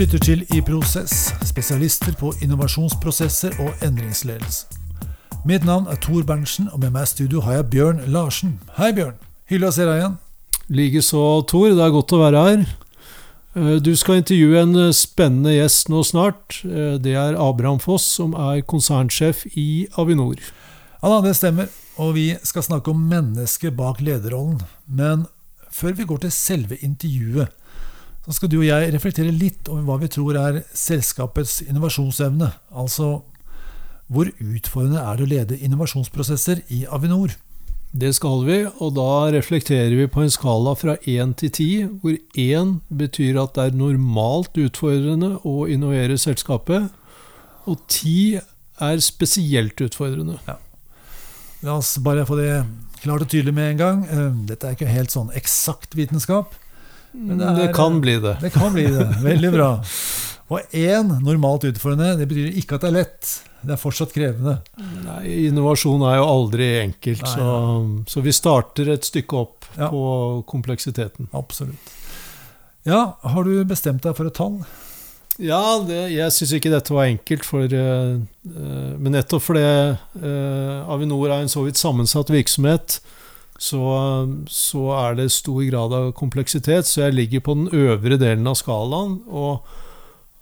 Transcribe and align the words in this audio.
lytter 0.00 0.22
til 0.24 0.42
I 0.56 0.62
Prosess, 0.64 1.26
spesialister 1.44 2.14
på 2.16 2.30
innovasjonsprosesser 2.40 3.58
og 3.60 3.82
endringsledelse. 3.84 4.78
Mitt 5.44 5.66
navn 5.68 5.90
er 5.92 5.98
Tor 6.00 6.22
Berntsen, 6.24 6.70
og 6.72 6.80
med 6.80 6.94
meg 6.94 7.04
i 7.04 7.10
studio 7.10 7.42
har 7.44 7.58
jeg 7.58 7.66
Bjørn 7.74 8.00
Larsen. 8.08 8.54
Hei, 8.78 8.94
Bjørn. 8.96 9.18
Hyggelig 9.50 9.68
å 9.68 9.74
se 9.76 9.88
deg 9.88 10.00
igjen. 10.00 10.14
Likeså, 10.72 11.24
Tor. 11.52 11.66
Det 11.76 11.84
er 11.84 11.92
godt 11.92 12.14
å 12.16 12.22
være 12.22 12.46
her. 12.46 12.64
Eh, 13.58 13.76
Du 13.84 13.92
skal 13.96 14.22
intervjue 14.22 14.62
en 14.62 14.74
eh, 14.86 14.96
spennende 14.96 15.52
gjest 15.58 15.92
nå 15.92 16.00
snart. 16.08 16.62
Eh, 16.64 16.96
Det 16.96 17.12
er 17.12 17.36
Abraham 17.36 17.82
Foss, 17.84 18.08
som 18.16 18.32
er 18.32 18.64
konsernsjef 18.64 19.44
i 19.52 19.86
Avinor. 20.00 20.40
Ja 21.02 21.12
da, 21.12 21.20
det 21.28 21.36
stemmer. 21.36 21.68
Og 22.00 22.14
vi 22.16 22.30
skal 22.40 22.64
snakke 22.64 22.94
om 22.94 23.04
mennesket 23.04 23.76
bak 23.76 24.00
lederrollen. 24.00 24.62
Men 24.88 25.26
før 25.68 25.92
vi 25.92 26.08
går 26.08 26.24
til 26.24 26.32
selve 26.32 26.80
intervjuet, 26.80 27.52
så 28.30 28.36
skal 28.36 28.50
du 28.52 28.60
og 28.60 28.68
jeg 28.68 28.92
reflektere 28.94 29.32
litt 29.34 29.66
over 29.66 29.82
hva 29.88 29.96
vi 29.98 30.08
tror 30.14 30.36
er 30.38 30.60
selskapets 30.76 31.56
innovasjonsevne. 31.66 32.52
Altså 32.70 33.24
hvor 34.10 34.30
utfordrende 34.38 35.02
er 35.02 35.18
det 35.18 35.24
å 35.24 35.30
lede 35.30 35.58
innovasjonsprosesser 35.66 36.62
i 36.74 36.84
Avinor? 36.90 37.34
Det 37.90 38.12
skal 38.14 38.44
vi, 38.46 38.60
og 38.66 38.94
da 38.94 39.30
reflekterer 39.34 39.96
vi 39.98 40.06
på 40.10 40.22
en 40.22 40.30
skala 40.30 40.76
fra 40.78 40.94
1 41.10 41.34
til 41.42 41.50
10, 41.50 41.88
hvor 42.02 42.16
1 42.38 42.72
betyr 43.02 43.38
at 43.42 43.56
det 43.56 43.64
er 43.66 43.78
normalt 43.78 44.58
utfordrende 44.62 45.32
å 45.46 45.66
innovere 45.66 46.18
selskapet, 46.18 46.86
og 47.66 47.82
10 47.90 48.38
er 48.86 49.02
spesielt 49.02 49.82
utfordrende. 49.82 50.38
La 51.66 51.76
oss 51.76 51.96
bare 52.02 52.26
få 52.26 52.38
det 52.38 52.52
klart 53.02 53.26
og 53.26 53.30
tydelig 53.30 53.54
med 53.58 53.72
en 53.72 53.82
gang. 53.82 54.06
Eh, 54.06 54.26
Dette 54.48 54.70
er 54.70 54.78
ikke 54.78 54.90
helt 54.90 55.14
sånn 55.14 55.34
eksakt 55.38 55.98
vitenskap. 55.98 56.54
Men 57.12 57.38
det, 57.40 57.52
det 57.56 57.68
er- 57.68 57.74
kan 57.76 58.00
bli 58.02 58.16
det. 58.22 58.36
Det 58.40 58.52
kan 58.54 58.72
bli 58.74 58.86
det. 58.86 59.06
Veldig 59.30 59.52
bra. 59.54 59.70
Og 60.50 60.74
én 60.74 61.12
normalt 61.22 61.64
utfordrende, 61.68 62.16
det 62.18 62.26
betyr 62.30 62.56
ikke 62.58 62.74
at 62.78 62.82
det 62.84 62.90
er 62.90 62.96
lett. 63.00 63.30
Det 63.60 63.74
er 63.74 63.78
fortsatt 63.78 64.12
krevende. 64.14 64.56
Nei, 65.04 65.46
innovasjon 65.50 66.00
er 66.08 66.16
jo 66.16 66.24
aldri 66.26 66.68
enkelt, 66.80 67.22
Nei, 67.26 67.32
så, 67.34 67.48
så 68.08 68.22
vi 68.24 68.32
starter 68.34 68.88
et 68.94 69.04
stykke 69.06 69.36
opp 69.36 69.66
Ja. 69.76 69.90
på 69.92 70.00
kompleksiteten. 70.50 71.28
Absolutt. 71.36 71.92
Ja, 72.88 73.02
har 73.22 73.44
du 73.44 73.52
bestemt 73.68 74.02
deg 74.06 74.16
for 74.16 74.26
et 74.30 74.34
tall? 74.38 74.62
Ja, 75.40 75.60
det, 75.86 76.00
jeg 76.12 76.32
syns 76.34 76.52
ikke 76.56 76.72
dette 76.72 76.92
var 76.92 77.06
enkelt, 77.08 77.44
for, 77.46 77.62
eh, 77.64 78.16
men 79.00 79.12
nettopp 79.14 79.44
fordi 79.44 79.62
uh, 79.62 80.90
Avinor 80.92 81.30
er 81.30 81.44
en 81.44 81.52
så 81.52 81.62
vidt 81.64 81.78
sammensatt 81.80 82.32
virksomhet, 82.32 82.98
så, 83.60 83.84
så 84.48 84.82
er 84.96 85.18
det 85.18 85.26
stor 85.34 85.60
grad 85.68 85.92
av 85.92 86.10
kompleksitet. 86.16 86.88
Så 86.88 87.04
jeg 87.04 87.16
ligger 87.18 87.44
på 87.44 87.56
den 87.58 87.68
øvre 87.76 88.16
delen 88.20 88.48
av 88.48 88.56
skalaen 88.56 89.18
og 89.28 89.66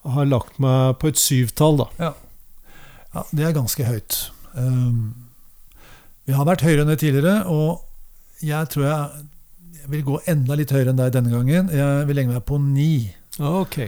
har 0.09 0.29
lagt 0.31 0.61
meg 0.63 1.01
på 1.03 1.11
et 1.11 1.19
syvtall, 1.21 1.81
da. 1.83 2.13
Ja, 3.17 3.25
det 3.35 3.49
er 3.49 3.57
ganske 3.57 3.89
høyt. 3.89 4.21
Um, 4.55 5.17
vi 6.29 6.37
har 6.37 6.47
vært 6.47 6.63
høyere 6.63 6.85
enn 6.85 6.93
det 6.93 7.01
tidligere, 7.03 7.41
og 7.51 8.45
jeg 8.45 8.71
tror 8.71 8.87
jeg, 8.87 9.27
jeg 9.81 9.93
vil 9.97 10.05
gå 10.07 10.21
enda 10.31 10.59
litt 10.61 10.73
høyere 10.75 10.95
enn 10.95 11.01
deg 11.01 11.15
denne 11.17 11.33
gangen. 11.35 11.73
Jeg 11.75 12.09
vil 12.09 12.21
legge 12.21 12.37
meg 12.37 12.45
på 12.47 12.61
ni. 12.63 12.93
Ok. 13.39 13.81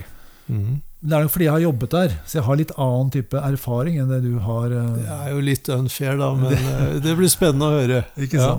-hmm. 0.50 0.80
Det 1.00 1.16
er 1.16 1.22
nok 1.22 1.30
fordi 1.30 1.44
jeg 1.44 1.52
har 1.52 1.60
jobbet 1.60 1.90
der, 1.90 2.16
så 2.26 2.38
jeg 2.38 2.44
har 2.44 2.56
litt 2.56 2.72
annen 2.76 3.10
type 3.10 3.38
erfaring 3.38 4.00
enn 4.00 4.10
det 4.10 4.20
du 4.24 4.38
har. 4.38 4.66
uh, 4.66 4.96
Det 4.98 5.14
er 5.16 5.30
jo 5.30 5.40
litt 5.40 5.68
unfair, 5.68 6.18
da, 6.20 6.34
men 6.34 6.52
eh, 6.72 6.98
det 7.00 7.16
blir 7.16 7.28
spennende 7.28 7.70
å 7.70 7.78
høre. 7.78 8.02
Ikke 8.18 8.36
Ja. 8.36 8.58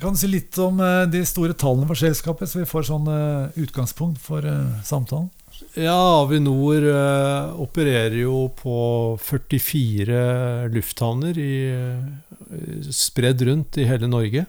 Kan 0.00 0.14
du 0.14 0.20
si 0.20 0.30
litt 0.30 0.58
om 0.62 0.80
uh, 0.82 1.04
de 1.10 1.22
store 1.28 1.56
tallene 1.58 1.88
for 1.88 1.98
selskapet, 1.98 2.50
så 2.50 2.62
vi 2.62 2.68
får 2.68 2.88
sånn 2.90 3.08
uh, 3.08 3.62
utgangspunkt 3.62 4.20
for 4.22 4.44
uh, 4.44 4.80
samtalen? 4.86 5.30
Ja, 5.78 5.96
Avinor 6.20 6.84
eh, 6.84 7.60
opererer 7.62 8.18
jo 8.24 8.48
på 8.56 8.76
44 9.22 10.68
lufthavner 10.72 11.38
eh, 11.40 12.90
spredd 12.92 13.44
rundt 13.48 13.78
i 13.80 13.86
hele 13.88 14.10
Norge. 14.10 14.44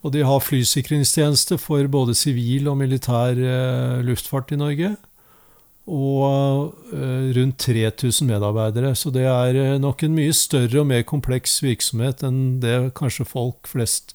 Og 0.00 0.14
de 0.14 0.22
har 0.24 0.42
flysikringstjeneste 0.44 1.58
for 1.60 1.84
både 1.92 2.16
sivil 2.16 2.70
og 2.70 2.78
militær 2.80 3.36
eh, 3.36 4.00
luftfart 4.06 4.54
i 4.54 4.60
Norge. 4.60 4.92
Og 5.90 6.94
eh, 6.94 7.30
rundt 7.36 7.66
3000 7.66 8.30
medarbeidere. 8.30 8.94
Så 8.94 9.10
det 9.14 9.26
er 9.26 9.58
eh, 9.58 9.78
nok 9.82 10.06
en 10.06 10.14
mye 10.14 10.36
større 10.36 10.84
og 10.84 10.90
mer 10.92 11.02
kompleks 11.08 11.58
virksomhet 11.64 12.22
enn 12.26 12.60
det 12.62 12.94
kanskje 12.98 13.28
folk 13.28 13.70
flest 13.70 14.14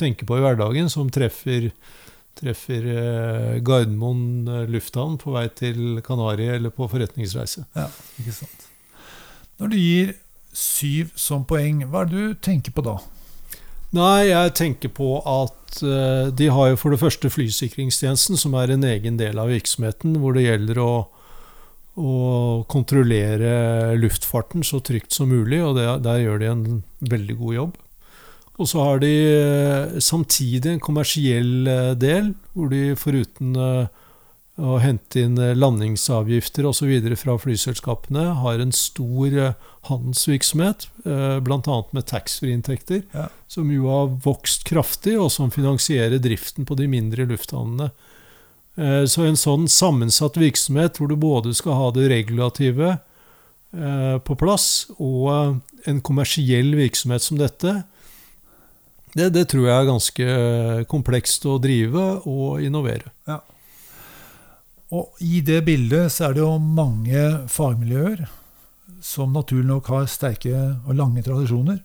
tenker 0.00 0.28
på 0.28 0.38
i 0.38 0.44
hverdagen, 0.44 0.90
som 0.92 1.10
treffer 1.12 1.70
treffer 2.36 2.86
eh, 2.92 3.56
Gardermoen 3.64 4.48
eh, 4.48 4.68
lufthavn 4.70 5.16
på 5.20 5.34
vei 5.36 5.46
til 5.56 6.00
Kanariøy 6.04 6.56
eller 6.58 6.74
på 6.74 6.88
forretningsreise. 6.92 7.64
Ja, 7.76 7.88
ikke 8.20 8.34
sant. 8.42 8.70
Når 9.56 9.72
du 9.72 9.76
gir 9.80 10.14
syv 10.56 11.14
som 11.20 11.46
poeng, 11.48 11.82
hva 11.88 12.04
er 12.04 12.10
det 12.10 12.24
du 12.24 12.40
tenker 12.44 12.74
på 12.76 12.84
da? 12.84 12.98
Nei, 13.96 14.28
jeg 14.28 14.54
tenker 14.58 14.92
på 14.92 15.10
at 15.22 15.80
eh, 15.80 16.28
de 16.36 16.50
har 16.52 16.72
jo 16.72 16.80
for 16.80 16.92
det 16.92 17.00
første 17.00 17.30
flysikringstjenesten, 17.32 18.36
som 18.40 18.56
er 18.58 18.74
en 18.74 18.84
egen 18.84 19.20
del 19.20 19.40
av 19.40 19.52
virksomheten, 19.52 20.18
hvor 20.20 20.36
det 20.36 20.44
gjelder 20.48 20.82
å, 20.82 20.92
å 21.96 22.12
kontrollere 22.68 23.96
luftfarten 23.96 24.66
så 24.66 24.82
trygt 24.84 25.16
som 25.16 25.32
mulig, 25.32 25.62
og 25.64 25.78
det, 25.78 25.88
der 26.04 26.20
gjør 26.24 26.42
de 26.42 26.52
en 26.52 26.66
veldig 27.00 27.40
god 27.40 27.60
jobb. 27.60 27.82
Og 28.56 28.68
så 28.70 28.80
har 28.80 29.00
de 29.02 29.12
eh, 29.12 30.00
samtidig 30.00 30.70
en 30.72 30.82
kommersiell 30.82 31.68
eh, 31.68 31.92
del, 32.00 32.32
hvor 32.56 32.70
de 32.72 32.96
foruten 32.96 33.56
eh, 33.60 34.04
å 34.56 34.78
hente 34.80 35.20
inn 35.20 35.36
landingsavgifter 35.36 36.64
osv. 36.64 36.94
fra 37.20 37.34
flyselskapene, 37.36 38.22
har 38.40 38.62
en 38.62 38.70
stor 38.72 39.34
handelsvirksomhet, 39.90 40.86
bl.a. 41.04 41.74
med 41.92 42.06
taxfree-inntekter, 42.08 43.02
Ja. 43.12 43.26
som 43.52 43.68
jo 43.68 43.90
har 43.92 44.14
vokst 44.24 44.64
kraftig, 44.64 45.18
og 45.20 45.28
som 45.34 45.52
finansierer 45.52 46.16
driften 46.24 46.64
på 46.64 46.78
de 46.80 46.88
mindre 46.88 47.26
lufthavnene. 47.28 47.90
Så 49.12 49.26
en 49.28 49.36
sånn 49.36 49.68
sammensatt 49.68 50.40
virksomhet, 50.40 50.96
hvor 50.96 51.12
du 51.12 51.18
både 51.20 51.52
skal 51.52 51.76
ha 51.76 51.90
det 51.92 52.08
regulative 52.14 52.94
på 53.76 54.38
plass, 54.40 54.86
og 54.96 55.60
en 55.84 56.00
kommersiell 56.00 56.72
virksomhet 56.80 57.28
som 57.28 57.36
dette, 57.36 57.82
det, 59.16 59.30
det 59.32 59.46
tror 59.50 59.66
jeg 59.66 59.76
er 59.76 59.88
ganske 59.88 60.26
eh, 60.30 60.82
komplekst 60.90 61.46
å 61.48 61.56
drive 61.62 62.04
og 62.28 62.64
innovere. 62.64 63.12
Og 64.96 65.22
i 65.24 65.40
det 65.42 65.62
bildet 65.66 66.12
så 66.14 66.28
er 66.28 66.36
det 66.36 66.44
jo 66.44 66.52
mange 66.60 67.22
fagmiljøer 67.50 68.26
som 69.02 69.32
naturlig 69.34 69.66
nok 69.70 69.88
har 69.90 70.06
sterke 70.10 70.52
og 70.86 70.94
lange 70.98 71.24
tradisjoner. 71.26 71.80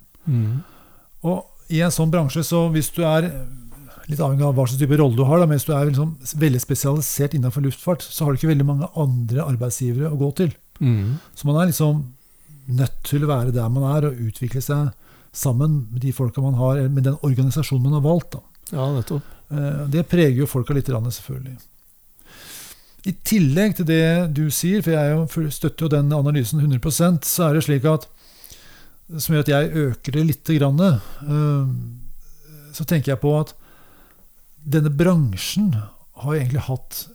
Og 1.25 1.73
i 1.73 1.81
en 1.81 1.93
sånn 1.93 2.11
bransje, 2.13 2.43
så 2.45 2.67
hvis 2.73 2.91
du 2.93 3.01
er 3.07 3.29
litt 4.09 4.21
avhengig 4.21 4.45
av 4.45 4.55
hva 4.57 4.65
slags 4.67 4.81
type 4.81 4.97
rolle 4.99 5.17
du 5.17 5.23
har, 5.27 5.39
da, 5.39 5.47
men 5.47 5.59
hvis 5.59 5.67
du 5.67 5.73
er 5.75 5.87
liksom 5.87 6.15
veldig 6.41 6.61
spesialisert 6.61 7.35
innenfor 7.37 7.63
luftfart, 7.65 8.03
så 8.03 8.25
har 8.25 8.33
du 8.33 8.41
ikke 8.41 8.51
veldig 8.51 8.67
mange 8.67 8.89
andre 8.99 9.45
arbeidsgivere 9.45 10.11
å 10.11 10.19
gå 10.19 10.31
til. 10.41 10.51
Mm. 10.81 11.19
Så 11.37 11.47
man 11.47 11.61
er 11.61 11.71
liksom 11.71 12.03
nødt 12.71 12.97
til 13.07 13.23
å 13.25 13.31
være 13.31 13.55
der 13.55 13.71
man 13.71 13.87
er, 13.95 14.09
og 14.09 14.25
utvikle 14.27 14.63
seg 14.63 14.91
sammen 15.33 15.87
med 15.91 16.01
de 16.03 16.11
folka 16.13 16.41
man 16.41 16.57
har, 16.59 16.81
med 16.89 17.03
den 17.03 17.17
organisasjonen 17.23 17.83
man 17.83 17.93
har 17.99 18.05
valgt. 18.05 18.31
da. 18.31 18.41
Ja, 18.71 18.87
nettopp. 18.95 19.23
Eh, 19.51 19.87
Det 19.89 20.07
preger 20.07 20.37
jo 20.43 20.47
folka 20.47 20.73
litt, 20.73 20.85
selvfølgelig. 20.85 21.57
I 23.05 23.11
tillegg 23.25 23.75
til 23.75 23.85
det 23.85 24.33
du 24.35 24.49
sier, 24.51 24.81
for 24.81 24.91
jeg 24.91 25.11
er 25.11 25.49
støtter 25.49 25.85
jo 25.85 25.89
den 25.89 26.11
analysen 26.13 26.61
100% 26.61 27.25
så 27.25 27.49
er 27.49 27.53
det 27.53 27.63
slik 27.63 27.85
at 27.85 28.07
Som 29.17 29.35
gjør 29.35 29.41
at 29.41 29.49
jeg 29.49 29.71
øker 29.75 30.11
det 30.11 30.25
lite 30.25 30.53
grann, 30.55 30.79
eh, 30.79 31.65
så 32.71 32.85
tenker 32.85 33.11
jeg 33.11 33.19
på 33.19 33.33
at 33.41 33.53
denne 34.63 34.89
bransjen 34.89 35.73
har 36.15 36.35
egentlig 36.37 36.61
hatt 36.61 37.09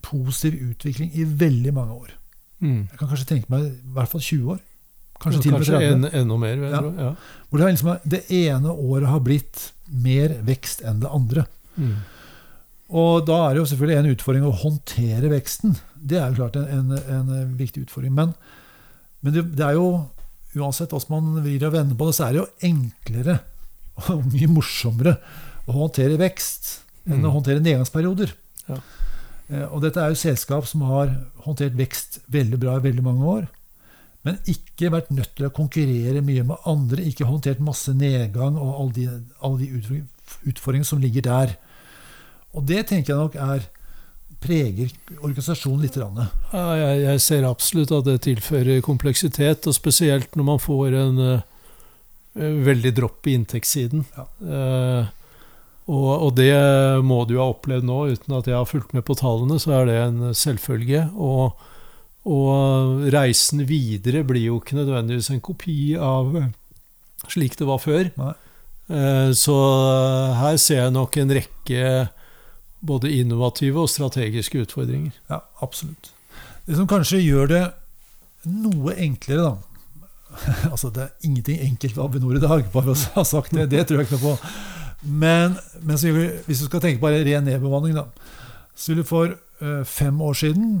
positiv 0.00 0.54
utvikling 0.70 1.10
i 1.12 1.24
veldig 1.24 1.74
mange 1.74 1.92
år. 1.92 2.14
Mm. 2.60 2.88
Jeg 2.90 2.98
kan 2.98 3.08
kanskje 3.08 3.28
tenke 3.28 3.52
meg 3.52 3.66
i 3.66 3.92
hvert 3.92 4.08
fall 4.08 4.20
20 4.22 4.52
år. 4.54 4.60
Kanskje 5.22 5.40
Kanskje, 5.40 5.42
til 5.42 5.54
og 5.54 5.60
med 5.60 5.66
30. 5.66 5.92
en, 5.92 6.04
enda 6.20 6.36
mer, 6.36 6.56
Ja. 6.70 6.80
Ja. 7.04 7.10
Hvor 7.50 7.58
det, 7.62 7.70
liksom, 7.72 7.98
det 8.04 8.20
ene 8.30 8.72
året 8.74 9.08
har 9.08 9.20
blitt 9.24 9.72
mer 9.90 10.34
vekst 10.44 10.82
enn 10.84 11.00
det 11.00 11.08
andre. 11.10 11.46
Mm. 11.76 11.94
Og 12.96 13.24
da 13.26 13.36
er 13.48 13.54
det 13.56 13.62
jo 13.62 13.68
selvfølgelig 13.72 13.98
en 13.98 14.10
utfordring 14.14 14.44
å 14.46 14.54
håndtere 14.62 15.30
veksten. 15.32 15.76
Det 15.98 16.18
er 16.20 16.28
jo 16.30 16.36
klart 16.42 16.56
en, 16.60 16.92
en, 16.92 17.32
en 17.32 17.56
viktig 17.58 17.86
utfordring. 17.86 18.12
Men, 18.14 18.34
men 19.22 19.34
det, 19.34 19.42
det 19.58 19.64
er 19.66 19.74
jo 19.78 19.88
uansett 20.56 20.92
hvordan 20.94 21.10
man 21.34 21.42
vrir 21.44 21.64
og 21.66 21.74
vender 21.74 21.98
på 21.98 22.06
det, 22.08 22.14
så 22.16 22.28
er 22.28 22.36
det 22.36 22.42
jo 22.44 22.48
enklere 22.70 23.38
og 24.12 24.22
mye 24.32 24.48
morsommere 24.52 25.16
å 25.66 25.74
håndtere 25.80 26.18
vekst 26.20 26.74
enn 27.06 27.20
å 27.22 27.28
Mm. 27.30 27.34
håndtere 27.36 27.62
nedgangsperioder. 27.62 28.32
Ja. 28.68 28.76
Eh, 29.48 29.66
Og 29.70 29.80
dette 29.84 30.00
er 30.02 30.10
jo 30.10 30.18
selskap 30.18 30.66
som 30.66 30.80
har 30.88 31.12
håndtert 31.44 31.76
vekst 31.78 32.20
veldig 32.34 32.58
bra 32.58 32.76
i 32.78 32.82
veldig 32.82 33.04
mange 33.06 33.22
år. 33.30 33.44
Men 34.26 34.40
ikke 34.50 34.90
vært 34.90 35.12
nødt 35.14 35.36
til 35.38 35.46
å 35.46 35.54
konkurrere 35.54 36.24
mye 36.26 36.44
med 36.48 36.68
andre. 36.68 37.04
Ikke 37.06 37.28
håndtert 37.28 37.62
masse 37.62 37.94
nedgang 37.94 38.58
og 38.58 38.74
alle 38.80 38.96
de, 38.96 39.06
all 39.46 39.56
de 39.60 39.70
utfordringene 40.50 40.88
som 40.88 41.02
ligger 41.02 41.28
der. 41.28 41.56
Og 42.56 42.66
det 42.66 42.88
tenker 42.90 43.14
jeg 43.14 43.22
nok 43.22 43.40
er 43.46 43.66
preger 44.42 44.92
organisasjonen 45.24 45.84
litt. 45.84 45.96
Ja, 45.98 46.64
jeg, 46.76 47.02
jeg, 47.04 47.20
ser 47.24 47.46
absolutt 47.48 47.92
at 47.96 48.08
det 48.08 48.18
tilfører 48.26 48.82
kompleksitet, 48.84 49.66
og 49.66 49.76
spesielt 49.76 50.36
når 50.36 50.48
man 50.50 50.60
får 50.62 50.96
en 51.00 51.22
uh, 51.22 51.44
veldig 52.66 52.92
dropp 52.96 53.30
i 53.30 53.36
inntektssiden. 53.38 54.04
Ja. 54.16 54.26
Uh, 54.42 55.14
og, 55.86 56.10
og, 56.10 56.30
det 56.34 56.50
må 57.06 57.20
du 57.30 57.36
ha 57.38 57.46
opplevd 57.52 57.86
nå, 57.86 58.00
uten 58.16 58.34
at 58.34 58.48
jeg 58.50 58.58
har 58.58 58.66
fulgt 58.66 58.94
med 58.96 59.06
på 59.06 59.14
tallene, 59.18 59.60
så 59.62 59.76
er 59.78 59.84
det 59.86 59.98
en 60.02 60.22
selvfølge. 60.34 61.04
Og, 61.14 61.54
og 62.26 63.06
reisen 63.14 63.62
videre 63.68 64.24
blir 64.26 64.48
jo 64.48 64.58
ikke 64.58 64.78
nødvendigvis 64.80 65.30
en 65.30 65.44
kopi 65.44 65.94
av 65.94 66.32
slik 67.30 67.56
det 67.58 67.68
var 67.68 67.78
før. 67.82 68.10
Nei. 68.18 68.34
Eh, 68.86 69.30
så 69.34 69.56
her 70.38 70.58
ser 70.62 70.84
jeg 70.84 70.94
nok 70.94 71.16
en 71.22 71.34
rekke 71.38 71.86
både 72.86 73.10
innovative 73.18 73.82
og 73.82 73.90
strategiske 73.90 74.66
utfordringer. 74.66 75.14
Ja, 75.30 75.40
absolutt. 75.62 76.12
Det 76.66 76.78
som 76.78 76.90
kanskje 76.90 77.22
gjør 77.22 77.50
det 77.50 77.64
noe 78.46 78.94
enklere, 79.02 79.46
da 79.46 79.54
Altså, 80.72 80.90
det 80.92 81.02
er 81.06 81.26
ingenting 81.26 81.60
enkelt 81.64 81.96
ved 81.96 82.04
Avinor 82.04 82.36
i 82.36 82.42
dag, 82.42 82.66
bare 82.72 82.90
for 82.90 82.92
å 82.92 83.14
ha 83.20 83.24
sagt 83.26 83.54
det. 83.56 83.70
Det 83.72 83.86
tror 83.86 84.02
jeg 84.02 84.08
ikke 84.08 84.18
noe 84.18 84.34
på. 84.34 84.50
Men, 85.06 85.56
men 85.86 85.98
hvis 86.46 86.60
du 86.60 86.66
skal 86.66 86.82
tenke 86.82 87.00
på 87.00 87.10
ren 87.14 87.46
nedbemanning, 87.46 87.94
da, 87.96 88.08
så 88.76 88.92
vil 88.92 89.00
du 89.00 89.08
for 89.08 89.32
uh, 89.62 89.82
fem 89.88 90.18
år 90.20 90.36
siden 90.36 90.76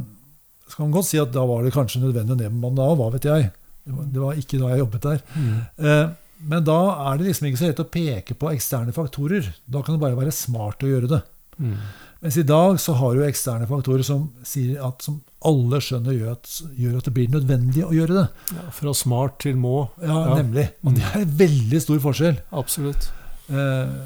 så 0.66 0.78
kan 0.78 0.88
man 0.88 0.96
godt 0.98 1.08
si 1.08 1.20
at 1.22 1.32
da 1.34 1.44
var 1.46 1.64
det 1.64 1.74
kanskje 1.74 2.02
nødvendig 2.02 2.34
å 2.34 2.40
nedbemanne 2.40 2.78
da, 2.80 2.94
hva 2.98 3.10
vet 3.14 3.28
jeg. 3.28 3.50
Det 3.86 3.94
var, 3.94 4.08
det 4.12 4.22
var, 4.22 4.40
ikke 4.42 4.58
da 4.60 4.72
jeg 4.72 4.82
jobbet 4.82 5.04
der. 5.06 5.20
Mm. 5.36 5.52
Uh, 5.78 6.06
men 6.50 6.64
da 6.66 6.80
er 7.06 7.18
det 7.18 7.28
liksom 7.28 7.46
ikke 7.48 7.60
så 7.60 7.70
lett 7.70 7.84
å 7.84 7.88
peke 7.88 8.34
på 8.36 8.50
eksterne 8.50 8.94
faktorer. 8.94 9.46
Da 9.64 9.80
kan 9.84 9.96
det 9.96 10.02
bare 10.02 10.18
være 10.18 10.34
smart 10.34 10.82
å 10.84 10.90
gjøre 10.90 11.12
det. 11.14 11.22
Mm. 11.62 11.78
Mens 12.24 12.36
i 12.40 12.44
dag 12.48 12.80
så 12.80 12.96
har 12.98 13.14
du 13.14 13.22
eksterne 13.24 13.68
faktorer 13.70 14.04
som, 14.04 14.26
at, 14.42 15.04
som 15.04 15.20
alle 15.46 15.80
skjønner 15.84 16.16
gjør 16.16 16.34
at, 16.34 16.50
gjør 16.74 16.98
at, 16.98 17.06
det 17.06 17.14
blir 17.16 17.30
nødvendig 17.32 17.84
å 17.86 17.92
gjøre 17.94 18.18
det. 18.18 18.26
Ja, 18.56 18.66
fra 18.74 18.94
smart 18.96 19.38
til 19.44 19.58
må. 19.60 19.86
Ja, 20.02 20.18
ja. 20.30 20.40
nemlig. 20.40 20.66
Og 20.82 20.96
det 20.96 21.06
er 21.06 21.22
en 21.22 21.36
veldig 21.44 21.82
stor 21.84 22.02
forskjell. 22.08 22.40
Absolutt. 22.56 23.08
Eh, 23.52 23.96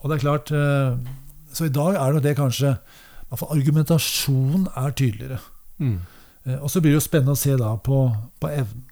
og 0.00 0.10
det 0.10 0.16
er 0.16 0.22
klart 0.24 0.50
eh, 0.56 0.94
Så 1.54 1.68
i 1.68 1.70
dag 1.70 1.94
er 1.94 2.16
det 2.24 2.32
kanskje 2.34 2.72
Argumentasjonen 3.30 4.64
er 4.74 4.94
tydeligere. 4.98 5.36
Mm. 5.80 5.98
Eh, 6.46 6.62
og 6.62 6.70
så 6.70 6.80
blir 6.80 6.94
det 6.94 7.00
jo 7.00 7.04
spennende 7.04 7.36
å 7.36 7.40
se 7.40 7.56
da 7.58 7.74
på, 7.76 8.04
på 8.40 8.52
evnen. 8.52 8.86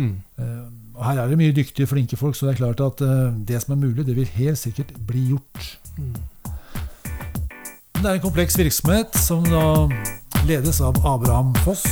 Mm. 0.00 0.14
Eh, 0.40 0.66
og 1.00 1.06
her 1.06 1.22
er 1.22 1.28
det 1.28 1.38
mye 1.40 1.52
dyktige, 1.56 1.86
flinke 1.86 2.16
folk, 2.16 2.36
så 2.36 2.46
det 2.46 2.52
er 2.52 2.56
klart 2.56 2.80
at 2.84 3.00
uh, 3.00 3.32
det 3.48 3.62
som 3.62 3.72
er 3.72 3.78
mulig, 3.80 4.06
det 4.06 4.16
vil 4.16 4.28
helt 4.34 4.58
sikkert 4.58 4.92
bli 5.06 5.22
gjort. 5.30 5.78
Mm. 5.96 6.14
Det 8.02 8.04
er 8.04 8.14
en 8.14 8.20
kompleks 8.20 8.58
virksomhet 8.58 9.16
som 9.16 9.44
da 9.44 9.88
ledes 10.44 10.80
av 10.80 11.00
Abraham 11.06 11.54
Foss. 11.64 11.86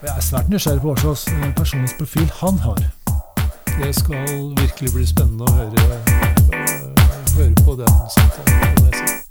Og 0.00 0.08
jeg 0.08 0.16
er 0.16 0.26
svært 0.26 0.50
nysgjerrig 0.50 0.82
på 0.82 0.90
hva 0.90 0.98
slags 0.98 1.28
eh, 1.30 1.48
personens 1.54 1.94
profil 1.98 2.30
han 2.40 2.58
har. 2.66 2.82
Det 3.78 3.94
skal 3.94 4.26
virkelig 4.58 4.94
bli 4.94 5.06
spennende 5.06 5.46
å 5.46 5.58
høre, 5.58 6.00
høre 7.38 7.54
på 7.62 7.78
den 7.78 8.00
samtalen. 8.18 9.21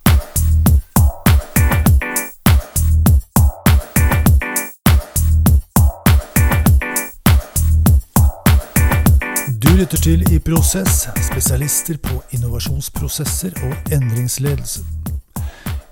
Lytter 9.81 9.97
til 9.97 10.21
I 10.29 10.37
Prosess, 10.37 11.07
spesialister 11.25 11.97
på 12.05 12.19
innovasjonsprosesser 12.35 13.55
og 13.65 13.93
endringsledelse. 13.95 14.83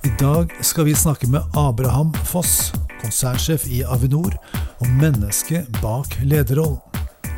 I 0.06 0.12
dag 0.20 0.52
skal 0.62 0.86
vi 0.86 0.94
snakke 0.94 1.30
med 1.32 1.58
Abraham 1.58 2.12
Foss, 2.30 2.70
konsernsjef 3.02 3.66
i 3.66 3.82
Avinor, 3.82 4.36
og 4.78 4.94
mennesket 5.00 5.66
bak 5.82 6.20
lederrollen. 6.22 6.78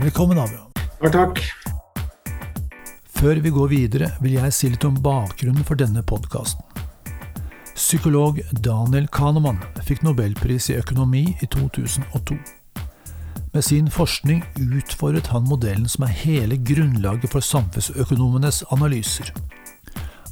Velkommen, 0.01 0.41
Abraham. 0.43 0.67
Takk, 0.99 1.15
takk. 1.15 1.41
Før 3.21 3.39
vi 3.39 3.55
går 3.55 3.71
videre, 3.71 4.11
vil 4.19 4.35
jeg 4.41 4.57
si 4.57 4.73
litt 4.73 4.83
om 4.83 4.99
bakgrunnen 4.99 5.63
for 5.63 5.79
denne 5.79 6.03
podkasten. 6.03 6.65
Psykolog 7.77 8.43
Daniel 8.59 9.07
Kahneman 9.07 9.61
fikk 9.87 10.03
nobelpris 10.03 10.67
i 10.73 10.81
økonomi 10.83 11.29
i 11.39 11.47
2002. 11.47 12.35
Med 13.51 13.65
sin 13.65 13.89
forskning 13.91 14.43
utfordret 14.55 15.27
han 15.27 15.43
modellen 15.43 15.87
som 15.91 16.05
er 16.07 16.13
hele 16.21 16.55
grunnlaget 16.55 17.33
for 17.33 17.43
samfunnsøkonomenes 17.43 18.61
analyser. 18.71 19.27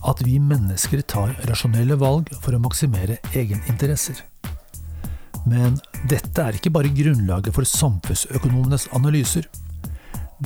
At 0.07 0.21
vi 0.23 0.37
mennesker 0.39 1.01
tar 1.03 1.33
rasjonelle 1.49 1.97
valg 1.99 2.31
for 2.39 2.55
å 2.55 2.61
maksimere 2.63 3.17
egeninteresser. 3.35 4.21
Men 5.43 5.75
dette 6.07 6.45
er 6.45 6.55
ikke 6.55 6.71
bare 6.71 6.93
grunnlaget 6.95 7.51
for 7.59 7.67
samfunnsøkonomenes 7.67 8.87
analyser. 8.95 9.49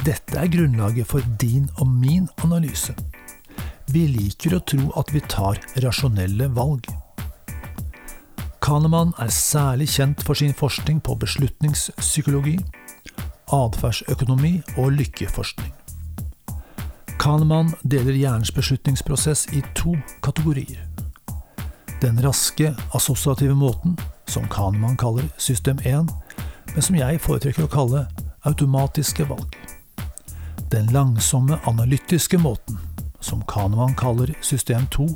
Dette 0.01 0.41
er 0.41 0.49
grunnlaget 0.49 1.11
for 1.13 1.21
din 1.37 1.69
og 1.77 1.93
min 1.93 2.25
analyse. 2.41 2.97
Vi 3.93 4.07
liker 4.09 4.57
å 4.57 4.63
tro 4.65 4.89
at 4.97 5.13
vi 5.13 5.21
tar 5.29 5.61
rasjonelle 5.85 6.49
valg. 6.57 6.89
Kahneman 8.63 9.11
er 9.19 9.27
særlig 9.27 9.89
kjent 9.91 10.21
for 10.23 10.39
sin 10.39 10.53
forskning 10.55 11.01
på 11.03 11.17
beslutningspsykologi, 11.19 12.53
atferdsøkonomi 13.51 14.61
og 14.77 14.93
lykkeforskning. 14.95 15.73
Kahneman 17.19 17.73
deler 17.83 18.15
hjernens 18.15 18.53
beslutningsprosess 18.55 19.49
i 19.51 19.59
to 19.75 19.97
kategorier. 20.23 20.79
Den 22.01 22.23
raske, 22.23 22.71
assosiative 22.95 23.55
måten, 23.55 23.99
som 24.27 24.47
Kahneman 24.47 24.95
kaller 24.97 25.27
system 25.37 25.83
1, 25.83 26.07
men 26.71 26.81
som 26.81 26.95
jeg 26.95 27.19
foretrekker 27.19 27.67
å 27.67 27.73
kalle 27.75 28.07
automatiske 28.47 29.27
valg. 29.27 29.59
Den 30.71 30.87
langsomme, 30.95 31.59
analytiske 31.67 32.39
måten, 32.39 32.79
som 33.19 33.43
Kahneman 33.43 33.99
kaller 33.99 34.31
system 34.39 34.87
2, 34.87 35.11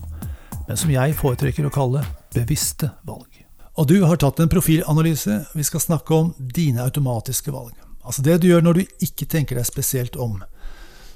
men 0.68 0.78
som 0.78 0.92
jeg 0.92 1.16
foretrekker 1.16 1.72
å 1.72 1.72
kalle 1.72 2.04
bevisste 2.38 2.92
valg. 3.08 3.44
Og 3.78 3.90
du 3.90 4.00
har 4.06 4.18
tatt 4.18 4.40
en 4.42 4.50
profilanalyse. 4.50 5.44
Vi 5.54 5.66
skal 5.66 5.84
snakke 5.84 6.16
om 6.16 6.32
dine 6.38 6.82
automatiske 6.86 7.54
valg. 7.54 7.76
Altså 8.02 8.24
det 8.26 8.40
du 8.42 8.48
gjør 8.50 8.64
når 8.66 8.80
du 8.80 9.04
ikke 9.06 9.28
tenker 9.30 9.60
deg 9.60 9.68
spesielt 9.68 10.18
om. 10.18 10.40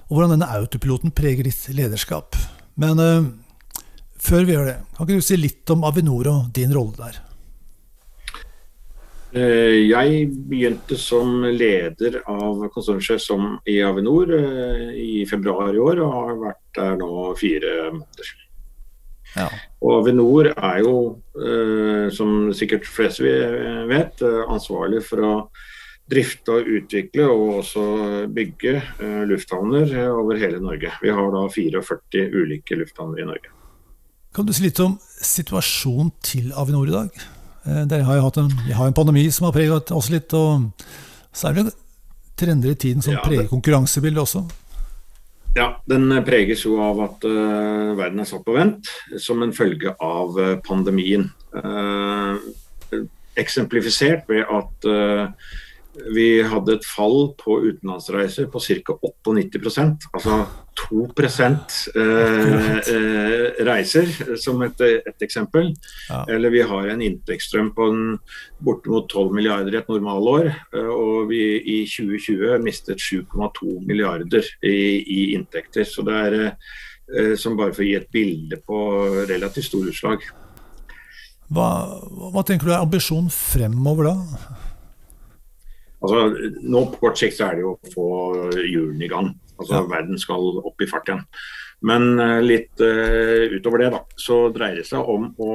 Og 0.10 0.18
hvordan 0.18 0.36
denne 0.36 0.52
autopiloten 0.52 1.14
preger 1.16 1.48
ditt 1.48 1.70
lederskap. 1.74 2.38
Men 2.76 3.00
uh, 3.00 3.32
før 4.22 4.46
vi 4.46 4.56
gjør 4.58 4.70
det, 4.70 4.78
kan 4.94 5.08
ikke 5.08 5.24
du 5.24 5.26
si 5.26 5.40
litt 5.40 5.74
om 5.74 5.86
Avinor 5.88 6.30
og 6.30 6.50
din 6.56 6.74
rolle 6.76 7.00
der? 7.00 7.22
Eh, 9.32 9.88
jeg 9.88 10.26
begynte 10.52 10.98
som 11.00 11.46
leder 11.46 12.18
av 12.28 12.66
konsernsjef 12.74 13.30
i 13.72 13.78
Avinor 13.88 14.34
eh, 14.36 14.90
i 15.00 15.22
februar 15.26 15.72
i 15.72 15.80
år, 15.80 16.02
og 16.04 16.16
har 16.18 16.42
vært 16.42 16.64
der 16.76 16.98
nå 17.00 17.30
fire 17.40 17.76
måneder. 17.96 18.34
Ja. 19.38 19.48
Og 19.82 20.02
Avinor 20.02 20.52
er 20.52 20.80
jo, 20.84 20.96
eh, 21.40 22.08
som 22.14 22.52
sikkert 22.54 22.88
flest 22.90 23.22
vet, 23.22 24.22
eh, 24.22 24.42
ansvarlig 24.52 25.04
for 25.08 25.24
å 25.24 25.34
drifte 26.12 26.58
og 26.58 26.68
utvikle 26.68 27.28
og 27.32 27.62
også 27.62 27.84
bygge 28.36 28.76
eh, 28.82 29.22
lufthavner 29.30 29.94
over 30.12 30.40
hele 30.42 30.60
Norge. 30.60 30.92
Vi 31.02 31.10
har 31.10 31.32
da 31.32 31.46
44 31.48 32.28
ulike 32.36 32.76
lufthavner 32.76 33.24
i 33.24 33.30
Norge. 33.30 33.54
Kan 34.36 34.48
du 34.48 34.54
si 34.56 34.66
litt 34.66 34.80
om 34.80 34.98
situasjonen 35.22 36.12
til 36.24 36.52
Avinor 36.56 36.88
i 36.88 36.98
dag? 36.98 37.24
Dere 37.62 38.06
har 38.08 38.18
jo 38.18 38.26
hatt 38.26 38.38
en, 38.42 38.52
har 38.74 38.88
en 38.90 38.96
pandemi 38.98 39.28
som 39.30 39.46
har 39.46 39.54
preget 39.54 39.92
oss 39.94 40.10
litt, 40.10 40.34
og 40.34 40.72
så 41.32 41.52
er 41.52 41.60
det 41.60 41.74
trender 42.40 42.72
i 42.74 42.80
tiden 42.80 43.04
som 43.06 43.14
ja, 43.14 43.22
preger 43.22 43.50
konkurransebildet 43.52 44.24
også? 44.24 44.46
Ja, 45.56 45.82
den 45.86 46.14
preges 46.24 46.64
jo 46.64 46.78
av 46.80 47.02
at 47.04 47.26
uh, 47.28 47.92
verden 47.98 48.24
er 48.24 48.28
satt 48.30 48.46
på 48.46 48.56
vent 48.56 48.88
som 49.20 49.42
en 49.44 49.52
følge 49.56 49.92
av 50.00 50.38
uh, 50.40 50.54
pandemien. 50.64 51.28
Uh, 51.52 52.40
eksemplifisert 53.40 54.28
ved 54.28 54.44
at 54.44 54.88
vi 56.12 56.26
hadde 56.44 56.74
et 56.76 56.88
fall 56.88 57.30
på 57.40 57.62
utenlandsreiser 57.64 58.50
på 58.52 58.60
ca. 58.60 58.96
98 59.00 60.10
altså 60.12 60.36
2 60.90 61.08
eh, 61.16 62.78
eh, 62.94 63.66
reiser, 63.66 64.10
som 64.38 64.62
et, 64.66 64.82
et 64.82 65.26
eksempel. 65.26 65.72
Ja. 66.10 66.24
Eller 66.30 66.54
vi 66.54 66.62
har 66.68 66.90
en 66.92 67.02
inntektsstrøm 67.02 67.72
på 67.76 67.90
en, 67.92 68.04
bortimot 68.62 69.10
12 69.10 69.34
milliarder 69.36 69.74
i 69.74 69.80
et 69.82 69.90
normalår. 69.90 70.52
Eh, 70.74 70.92
og 70.92 71.30
vi 71.32 71.42
i 71.60 71.80
2020 71.90 72.58
mistet 72.64 73.02
7,2 73.02 73.80
milliarder 73.88 74.46
i, 74.62 75.02
i, 75.02 75.22
inntekter. 75.36 75.88
Så 75.88 76.06
det 76.08 76.22
er 76.26 76.40
som 77.36 77.58
bare 77.60 77.74
for 77.76 77.84
å 77.84 77.86
gi 77.90 77.96
et 77.98 78.08
bilde 78.14 78.56
på 78.64 78.78
relativt 79.28 79.68
store 79.68 79.92
utslag. 79.92 80.22
Hva, 81.52 81.68
hva 82.32 82.44
tenker 82.48 82.70
du 82.70 82.72
er 82.72 82.86
ambisjonen 82.86 83.28
fremover 83.34 84.08
da? 84.08 84.14
Altså, 86.02 86.22
nå 86.64 86.86
På 86.94 87.08
kort 87.08 87.20
sikt 87.20 87.42
er 87.44 87.58
det 87.58 87.66
jo 87.66 87.76
å 87.76 87.92
få 87.94 88.08
hjulene 88.64 89.06
i 89.06 89.12
gang. 89.12 89.34
Altså 89.62 89.80
Ja. 89.80 89.88
verden 89.90 90.20
skal 90.20 90.62
opp 90.62 90.82
i 90.82 90.90
fart 90.90 91.10
igjen. 91.10 91.26
Men 91.86 92.20
eh, 92.22 92.40
litt 92.46 92.82
uh, 92.84 93.50
utover 93.56 93.82
det, 93.82 93.90
da, 93.96 94.02
så 94.20 94.38
dreier 94.54 94.82
det 94.82 94.88
seg 94.90 95.08
om 95.10 95.32
å 95.42 95.54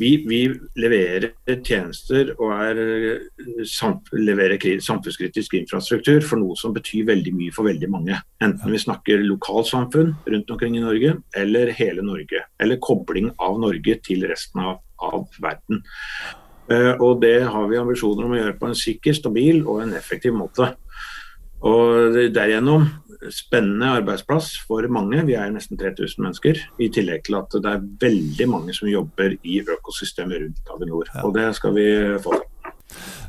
Vi, 0.00 0.16
vi 0.26 0.40
leverer 0.82 1.30
tjenester 1.62 2.32
og 2.34 2.50
er, 2.56 2.80
eh, 2.82 4.08
leverer 4.18 4.58
samfunnskritisk 4.82 5.54
infrastruktur 5.60 6.24
for 6.26 6.42
noe 6.42 6.58
som 6.58 6.74
betyr 6.74 7.06
veldig 7.12 7.34
mye 7.36 7.54
for 7.54 7.68
veldig 7.70 7.90
mange. 7.92 8.18
Enten 8.42 8.74
vi 8.74 8.82
snakker 8.82 9.22
lokalsamfunn 9.22 10.14
rundt 10.26 10.50
omkring 10.50 10.78
i 10.78 10.82
Norge, 10.82 11.14
eller 11.38 11.70
hele 11.78 12.02
Norge. 12.02 12.42
Eller 12.58 12.82
kobling 12.82 13.30
av 13.38 13.60
Norge 13.62 14.00
til 14.02 14.26
resten 14.26 14.64
av, 14.64 14.80
av 14.98 15.28
verden. 15.38 15.84
Uh, 16.66 16.96
og 16.98 17.20
det 17.22 17.44
har 17.46 17.70
vi 17.70 17.78
ambisjoner 17.78 18.26
om 18.26 18.34
å 18.34 18.40
gjøre 18.40 18.58
på 18.58 18.72
en 18.72 18.78
sikker, 18.82 19.14
stabil 19.14 19.62
og 19.62 19.84
en 19.84 19.94
effektiv 20.00 20.34
måte. 20.34 20.72
Og 21.64 22.18
derigjennom 22.34 22.88
spennende 23.32 23.90
arbeidsplass 24.00 24.50
for 24.66 24.86
mange. 24.92 25.22
Vi 25.28 25.36
er 25.38 25.52
nesten 25.52 25.78
3000 25.80 26.22
mennesker. 26.24 26.60
I 26.80 26.88
tillegg 26.92 27.24
til 27.26 27.38
at 27.38 27.54
det 27.54 27.70
er 27.70 27.86
veldig 28.00 28.48
mange 28.50 28.74
som 28.76 28.90
jobber 28.90 29.36
i 29.42 29.60
økosystemet 29.62 30.42
rundt 30.42 30.74
Avinor. 30.74 31.08
Ja. 31.14 31.24
Og 31.24 31.34
det 31.36 31.48
skal 31.56 31.74
vi 31.76 31.86
få 32.24 32.36
til. 32.36 32.50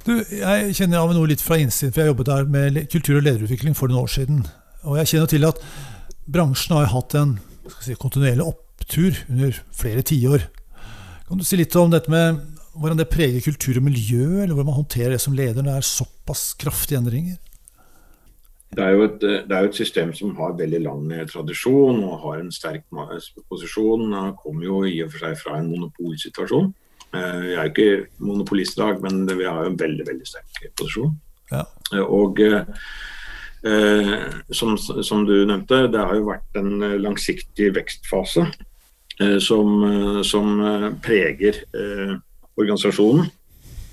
Du, 0.05 0.11
jeg 0.29 0.75
kjenner 0.77 1.01
Avinor 1.01 1.29
litt 1.29 1.41
fra 1.41 1.57
innsiden, 1.57 1.93
for 1.93 2.03
jeg 2.03 2.13
jobbet 2.13 2.29
der 2.29 2.49
med 2.55 2.81
kultur- 2.91 3.17
og 3.17 3.25
lederutvikling 3.25 3.77
for 3.77 3.89
noen 3.89 4.03
år 4.03 4.11
siden. 4.17 4.43
Og 4.85 4.99
jeg 4.99 5.13
kjenner 5.13 5.31
til 5.31 5.47
at 5.47 5.61
bransjen 6.29 6.75
har 6.77 6.91
hatt 6.91 7.15
en 7.17 7.37
si, 7.81 7.95
kontinuerlig 7.97 8.45
opptur 8.45 9.17
under 9.29 9.55
flere 9.73 10.03
tiår. 10.05 10.45
Kan 11.25 11.41
du 11.41 11.47
si 11.47 11.57
litt 11.57 11.73
om 11.79 11.93
dette 11.93 12.11
med 12.11 12.43
hvordan 12.75 12.99
det 12.99 13.09
preger 13.09 13.41
kultur 13.41 13.79
og 13.79 13.85
miljø, 13.87 14.43
eller 14.43 14.53
hvordan 14.53 14.69
man 14.69 14.81
håndterer 14.81 15.15
det 15.15 15.21
som 15.23 15.35
leder 15.35 15.63
når 15.63 15.71
det 15.71 15.77
er 15.79 15.87
såpass 15.89 16.43
kraftige 16.59 16.99
endringer? 16.99 17.39
Det 18.75 18.83
er, 18.83 18.95
jo 18.95 19.03
et, 19.07 19.21
det 19.21 19.55
er 19.55 19.65
jo 19.65 19.69
et 19.71 19.77
system 19.77 20.13
som 20.17 20.33
har 20.39 20.57
veldig 20.59 20.81
lang 20.83 21.11
eh, 21.15 21.27
tradisjon 21.29 22.01
og 22.03 22.17
har 22.25 22.41
en 22.41 22.51
sterk 22.51 22.83
posisjon. 23.49 24.09
Det 24.11 24.23
Kommer 24.41 24.65
jo 24.67 24.81
i 24.89 24.97
og 25.05 25.13
for 25.13 25.27
seg 25.27 25.37
fra 25.39 25.59
en 25.59 25.69
monopolsituasjon. 25.71 26.73
Vi 27.15 27.53
er 27.55 27.61
jo 27.61 27.71
ikke 27.71 28.07
monopolist 28.19 28.75
i 28.75 28.81
dag, 28.81 28.97
men 29.03 29.21
vi 29.29 29.45
har 29.47 29.63
jo 29.63 29.71
en 29.71 29.79
veldig 29.79 30.03
veldig 30.09 30.25
sterk 30.27 30.65
posisjon. 30.75 31.13
Ja. 31.51 31.61
Eh, 31.93 32.01
Og 32.03 32.39
eh, 32.43 32.65
eh, 33.63 34.13
som, 34.51 34.75
som 34.77 35.25
du 35.27 35.35
nevnte, 35.45 35.85
det 35.93 36.01
har 36.01 36.15
jo 36.17 36.27
vært 36.31 36.59
en 36.59 36.83
eh, 36.83 36.97
langsiktig 36.99 37.71
vekstfase 37.77 38.47
eh, 39.21 39.37
som, 39.39 39.71
eh, 39.87 40.21
som 40.27 40.59
eh, 40.59 40.89
preger 41.05 41.63
eh, 41.71 42.15
organisasjonen. 42.59 43.29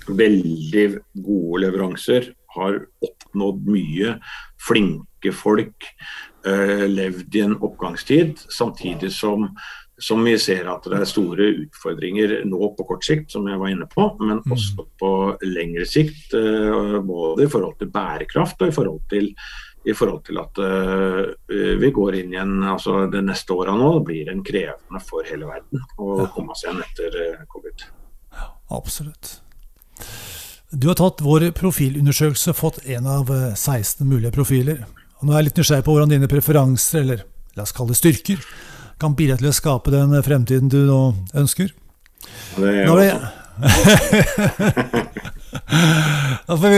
Veldig 0.03 0.87
gode 1.23 1.61
leveranser, 1.63 2.33
har 2.55 2.79
oppnådd 3.03 3.65
mye. 3.67 4.17
Flinke 4.67 5.33
folk. 5.33 5.89
eh, 6.45 6.87
levd 6.91 7.35
i 7.35 7.41
en 7.45 7.53
oppgangstid, 7.55 8.37
samtidig 8.51 9.11
som 9.15 9.49
som 10.01 10.23
vi 10.25 10.33
ser 10.41 10.65
at 10.67 10.83
det 10.89 10.97
er 10.99 11.05
store 11.07 11.45
utfordringer 11.63 12.43
nå 12.49 12.57
på 12.75 12.83
kort 12.89 13.05
sikt, 13.05 13.29
som 13.31 13.45
jeg 13.47 13.59
var 13.61 13.69
inne 13.69 13.85
på, 13.87 14.07
men 14.19 14.39
Mm. 14.41 14.51
også 14.51 14.85
på 14.99 15.11
lengre 15.43 15.85
sikt. 15.85 16.33
eh, 16.33 16.99
Både 16.99 17.43
i 17.45 17.47
forhold 17.47 17.77
til 17.79 17.87
bærekraft 17.93 18.59
og 18.61 18.67
i 18.67 18.71
forhold 18.71 19.01
til, 19.07 19.29
i 19.85 19.93
forhold 19.93 20.25
til 20.25 20.37
at 20.39 20.57
eh, 20.57 21.75
vi 21.79 21.91
går 21.91 22.15
inn 22.15 22.33
igjen 22.33 22.63
altså 22.63 23.09
Det 23.11 23.23
neste 23.23 23.53
året 23.53 23.77
nå 23.77 24.03
blir 24.03 24.29
en 24.31 24.43
krevende 24.43 24.99
for 25.07 25.23
hele 25.23 25.45
verden 25.45 25.79
å 25.99 26.19
Ja. 26.21 26.25
komme 26.35 26.53
seg 26.55 26.73
igjen 26.73 26.83
etter 26.83 27.39
eh, 27.39 27.45
covid. 27.47 27.85
Absolutt. 28.71 29.39
Du 30.73 30.87
har 30.89 30.95
tatt 30.97 31.19
vår 31.21 31.51
profilundersøkelse 31.53 32.49
og 32.49 32.57
fått 32.57 32.79
en 32.89 33.05
av 33.09 33.29
eh, 33.29 33.53
16 33.53 34.07
mulige 34.09 34.31
profiler. 34.33 34.81
Og 35.19 35.25
nå 35.27 35.33
er 35.33 35.37
jeg 35.43 35.47
litt 35.51 35.59
nysgjerrig 35.61 35.85
på 35.85 35.93
hvordan 35.93 36.13
dine 36.15 36.29
preferanser, 36.31 36.99
eller 37.03 37.19
la 37.53 37.61
oss 37.67 37.75
kalle 37.77 37.91
det 37.93 37.99
styrker, 37.99 38.37
kan 39.01 39.13
bidra 39.17 39.35
til 39.37 39.49
å 39.51 39.55
skape 39.55 39.89
den 39.93 40.09
fremtiden 40.25 40.69
du 40.73 40.79
nå 40.87 41.01
ønsker. 41.37 41.67
Det 42.57 42.63
er 42.63 42.67
er 42.83 42.87
også- 42.89 43.31
vi, 46.63 46.71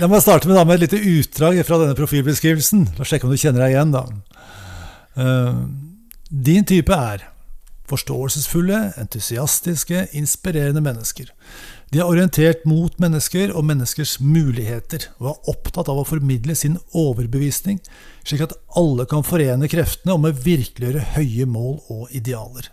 la 0.00 0.06
meg 0.10 0.22
starte 0.24 0.48
med, 0.48 0.56
da, 0.58 0.64
med 0.66 0.74
et 0.74 0.84
lite 0.88 0.98
utdrag 0.98 1.54
fra 1.68 1.76
denne 1.78 1.94
profilbeskrivelsen. 1.94 2.80
La 2.96 3.00
oss 3.04 3.10
sjekke 3.12 3.26
om 3.28 3.34
du 3.34 3.38
kjenner 3.38 3.62
deg 3.62 3.70
igjen. 3.76 3.92
da. 3.94 4.02
Uh, 5.16 5.54
din 6.28 6.64
type 6.66 6.92
er 6.92 7.18
forståelsesfulle, 7.86 8.92
entusiastiske, 8.98 10.08
inspirerende 10.18 10.82
mennesker. 10.82 11.30
De 11.94 12.00
er 12.02 12.08
orientert 12.08 12.64
mot 12.66 12.94
mennesker 12.98 13.52
og 13.54 13.62
menneskers 13.68 14.16
muligheter, 14.18 15.06
og 15.20 15.28
er 15.30 15.52
opptatt 15.52 15.86
av 15.92 16.00
å 16.00 16.06
formidle 16.08 16.56
sin 16.58 16.80
overbevisning, 16.90 17.78
slik 18.26 18.42
at 18.48 18.56
alle 18.78 19.06
kan 19.06 19.22
forene 19.26 19.70
kreftene 19.70 20.16
om 20.16 20.26
å 20.26 20.34
virkeliggjøre 20.34 21.12
høye 21.14 21.46
mål 21.46 21.78
og 21.94 22.10
idealer. 22.10 22.72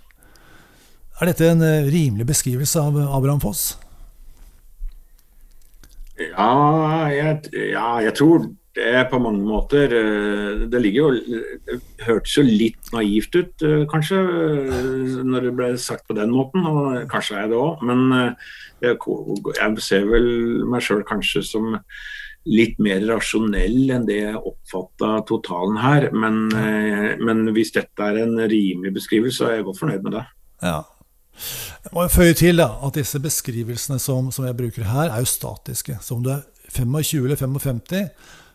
Er 1.21 1.29
dette 1.29 1.45
en 1.45 1.61
eh, 1.61 1.85
rimelig 1.93 2.25
beskrivelse 2.31 2.81
av 2.81 2.97
Abraham 3.05 3.41
Foss? 3.43 3.75
Ja 6.17 7.09
jeg, 7.09 7.53
ja, 7.73 7.87
jeg 8.05 8.13
tror 8.17 8.43
det 8.73 9.07
på 9.09 9.19
mange 9.21 9.41
måter 9.45 9.91
eh, 9.97 10.63
Det 10.69 10.81
ligger 10.81 10.99
jo 10.99 11.39
Det 11.65 11.77
hørtes 12.05 12.35
jo 12.37 12.43
litt 12.45 12.91
naivt 12.93 13.35
ut, 13.37 13.65
eh, 13.65 13.83
kanskje, 13.89 14.19
eh, 14.19 15.21
når 15.25 15.47
det 15.47 15.53
ble 15.57 15.69
sagt 15.77 16.07
på 16.09 16.17
den 16.17 16.33
måten. 16.33 16.65
Og 16.65 17.05
kanskje 17.11 17.37
er 17.43 17.51
det 17.51 17.59
òg. 17.59 17.83
Men 17.85 18.01
eh, 18.17 18.51
jeg, 18.83 19.83
ser 19.83 20.05
vel 20.09 20.27
meg 20.69 20.83
sjøl 20.83 21.03
kanskje 21.07 21.43
som 21.47 21.73
litt 22.43 22.79
mer 22.83 23.03
rasjonell 23.07 23.91
enn 23.95 24.07
det 24.07 24.19
jeg 24.19 24.39
oppfatta 24.39 25.21
totalen 25.29 25.77
her. 25.79 26.09
Men, 26.11 26.47
eh, 26.51 27.13
men 27.23 27.45
hvis 27.55 27.73
dette 27.75 28.03
er 28.03 28.23
en 28.23 28.35
rimelig 28.39 28.93
beskrivelse, 28.97 29.39
så 29.39 29.49
er 29.49 29.59
jeg 29.59 29.67
godt 29.69 29.79
fornøyd 29.79 30.07
med 30.07 30.17
det. 30.17 30.25
Ja. 30.63 30.81
Jeg 31.83 31.93
må 31.95 32.07
føye 32.11 32.35
til 32.37 32.59
da, 32.61 32.69
at 32.85 32.97
disse 32.99 33.19
beskrivelsene 33.19 33.99
som, 33.99 34.29
som 34.31 34.45
jeg 34.45 34.57
bruker 34.57 34.89
her, 34.91 35.09
er 35.09 35.23
jo 35.23 35.29
statiske. 35.29 35.97
Så 36.03 36.17
om 36.17 36.25
du 36.25 36.33
er 36.35 36.43
25 36.73 37.23
eller 37.23 37.39
55, 37.39 38.11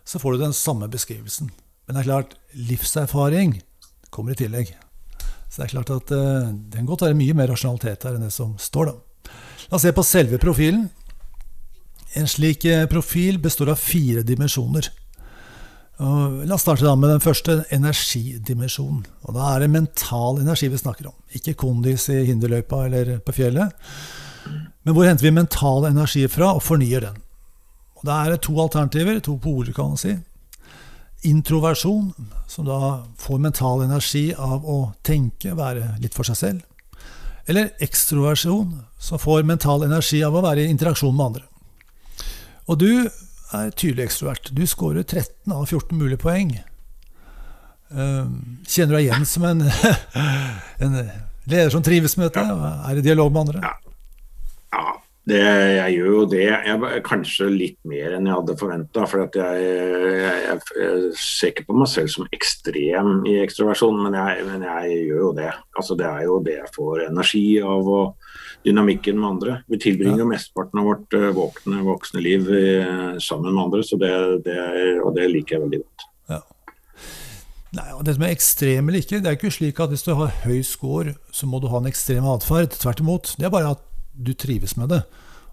så 0.09 0.21
får 0.21 0.37
du 0.37 0.45
den 0.45 0.57
samme 0.57 0.89
beskrivelsen. 0.91 1.51
Men 1.87 1.97
det 1.97 2.05
er 2.05 2.11
klart, 2.11 2.37
livserfaring 2.53 3.59
kommer 4.15 4.33
i 4.33 4.39
tillegg. 4.39 4.71
Så 5.49 5.63
det 5.63 5.67
er 5.67 5.75
klart 5.75 5.93
at 5.93 6.13
uh, 6.13 6.49
det 6.53 6.77
kan 6.77 6.89
godt 6.89 7.07
være 7.07 7.17
mye 7.17 7.37
mer 7.37 7.51
rasjonalitet 7.53 8.05
her 8.05 8.17
enn 8.17 8.27
det 8.27 8.35
som 8.35 8.55
står, 8.61 8.91
da. 8.91 9.08
La 9.69 9.77
oss 9.77 9.85
se 9.85 9.93
på 9.93 10.07
selve 10.07 10.39
profilen. 10.41 10.89
En 12.17 12.29
slik 12.29 12.65
eh, 12.65 12.87
profil 12.89 13.39
består 13.43 13.75
av 13.75 13.83
fire 13.83 14.25
dimensjoner. 14.27 14.89
La 15.99 16.55
oss 16.55 16.63
starte 16.63 16.87
da 16.87 16.93
med 16.95 17.11
den 17.11 17.23
første, 17.23 17.65
energidimensjonen. 17.75 19.03
Og 19.27 19.35
Da 19.35 19.55
er 19.55 19.65
det 19.65 19.71
mental 19.75 20.39
energi 20.39 20.69
vi 20.71 20.79
snakker 20.79 21.09
om. 21.11 21.17
Ikke 21.35 21.57
kondis 21.59 22.07
i 22.09 22.23
hinderløypa 22.29 22.85
eller 22.87 23.19
på 23.19 23.35
fjellet. 23.35 23.75
Men 24.85 24.95
hvor 24.95 25.09
henter 25.09 25.27
vi 25.27 25.35
mental 25.35 25.89
energi 25.91 26.23
fra 26.31 26.53
og 26.55 26.63
fornyer 26.63 27.01
den? 27.01 27.19
Og 27.99 28.07
Da 28.07 28.25
er 28.25 28.31
det 28.31 28.43
to 28.47 28.55
alternativer, 28.63 29.19
to 29.21 29.37
poler, 29.37 29.73
kan 29.73 29.91
man 29.91 29.97
si. 29.99 30.17
Introversjon, 31.27 32.15
som 32.47 32.65
da 32.65 33.03
får 33.19 33.39
mental 33.43 33.83
energi 33.83 34.33
av 34.39 34.65
å 34.65 34.95
tenke, 35.03 35.57
være 35.57 35.99
litt 35.99 36.15
for 36.15 36.23
seg 36.23 36.37
selv. 36.37 36.68
Eller 37.49 37.71
ekstroversjon, 37.85 38.75
som 39.01 39.19
får 39.19 39.47
mental 39.49 39.87
energi 39.87 40.21
av 40.25 40.37
å 40.37 40.45
være 40.45 40.67
i 40.67 40.73
interaksjon 40.73 41.15
med 41.17 41.31
andre. 41.31 41.47
Og 42.69 42.77
du 42.83 42.91
er 43.57 43.71
tydelig 43.73 44.11
ekstrovert. 44.11 44.51
Du 44.53 44.67
scorer 44.69 45.03
13 45.07 45.55
av 45.57 45.65
14 45.65 45.97
mulige 45.97 46.21
poeng. 46.21 46.53
Ehm, 47.97 48.59
Kjenner 48.69 48.93
du 48.93 48.99
deg 48.99 49.07
igjen 49.07 49.25
som 49.29 49.47
en, 49.49 49.65
en 50.85 50.99
leder 51.49 51.73
som 51.73 51.85
trives 51.85 52.19
med 52.19 52.29
dette? 52.29 52.45
Er 52.45 53.01
i 53.01 53.05
dialog 53.07 53.33
med 53.33 53.47
andre? 53.47 53.63
Ja, 53.65 53.88
det, 55.29 55.43
jeg 55.77 55.95
gjør 55.99 56.11
jo 56.15 56.25
det. 56.33 56.45
Jeg, 56.49 57.03
kanskje 57.07 57.49
litt 57.53 57.79
mer 57.89 58.17
enn 58.17 58.29
jeg 58.29 58.37
hadde 58.39 58.57
forventa. 58.61 59.07
For 59.11 59.25
jeg, 59.25 59.65
jeg, 60.25 60.59
jeg, 60.79 61.13
ser 61.21 61.53
ikke 61.53 61.69
på 61.69 61.79
meg 61.79 61.91
selv 61.93 62.13
som 62.15 62.29
ekstrem 62.35 63.13
i 63.29 63.39
ekstroversjon, 63.45 64.03
men 64.07 64.19
jeg, 64.19 64.45
men 64.49 64.67
jeg 64.69 65.01
gjør 65.09 65.25
jo 65.27 65.33
det. 65.39 65.51
Altså, 65.79 65.99
det 65.99 66.09
er 66.09 66.27
jo 66.29 66.39
det 66.47 66.59
jeg 66.59 66.75
får 66.77 67.07
energi 67.09 67.47
av, 67.63 67.93
og 67.99 68.29
dynamikken 68.65 69.19
med 69.21 69.29
andre. 69.29 69.57
Vi 69.69 69.79
tilbringer 69.79 70.23
jo 70.23 70.29
mesteparten 70.29 70.81
av 70.81 70.89
vårt 70.89 71.17
eh, 71.17 71.31
våkne, 71.37 71.83
voksne 71.87 72.23
liv 72.23 72.49
eh, 72.53 73.17
sammen 73.23 73.55
med 73.55 73.65
andre, 73.65 73.83
så 73.87 73.99
det, 74.01 74.13
det, 74.47 74.61
og 75.05 75.15
det 75.17 75.29
liker 75.33 75.57
jeg 75.57 75.65
veldig 75.67 75.83
godt. 75.85 76.07
Ja. 76.35 76.41
Nei, 77.79 77.89
og 77.95 78.05
Det 78.07 78.17
som 78.17 78.25
er 78.27 78.35
ekstrem 78.35 78.89
eller 78.89 79.05
ikke, 79.05 79.21
det 79.23 79.31
er 79.31 79.39
ikke 79.39 79.55
slik 79.55 79.81
at 79.85 79.93
hvis 79.93 80.07
du 80.07 80.15
har 80.19 80.35
høy 80.45 80.63
score, 80.67 81.15
så 81.33 81.49
må 81.49 81.61
du 81.63 81.69
ha 81.73 81.81
en 81.81 81.91
ekstrem 81.91 82.27
atferd. 82.29 82.75
Tvert 82.81 83.05
imot. 83.05 83.35
Det 83.39 83.49
er 83.49 83.55
bare 83.55 83.77
at 83.77 83.85
du 84.19 84.35
trives 84.35 84.77
med 84.77 84.91
det. 84.93 85.03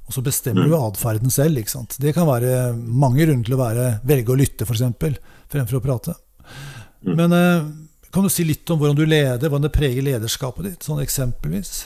Og 0.05 0.13
så 0.13 0.22
bestemmer 0.25 0.67
du 0.69 0.75
atferden 0.77 1.34
selv. 1.34 1.57
ikke 1.57 1.74
sant? 1.74 1.98
Det 2.01 2.13
kan 2.13 2.27
være 2.29 2.74
mange 2.75 3.24
grunner 3.24 3.45
til 3.45 3.57
å 3.57 3.62
være, 3.62 3.88
velge 4.05 4.34
å 4.34 4.38
lytte, 4.38 4.67
f.eks., 4.67 5.17
fremfor 5.50 5.79
å 5.79 5.84
prate. 5.84 6.15
Men 7.05 7.34
eh, 7.34 7.67
kan 8.13 8.25
du 8.25 8.31
si 8.34 8.45
litt 8.48 8.69
om 8.74 8.79
hvordan 8.81 8.98
du 8.98 9.05
leder, 9.05 9.50
hvordan 9.50 9.65
det 9.67 9.74
preger 9.75 10.05
lederskapet 10.05 10.69
ditt, 10.69 10.86
sånn 10.86 11.01
eksempelvis? 11.03 11.86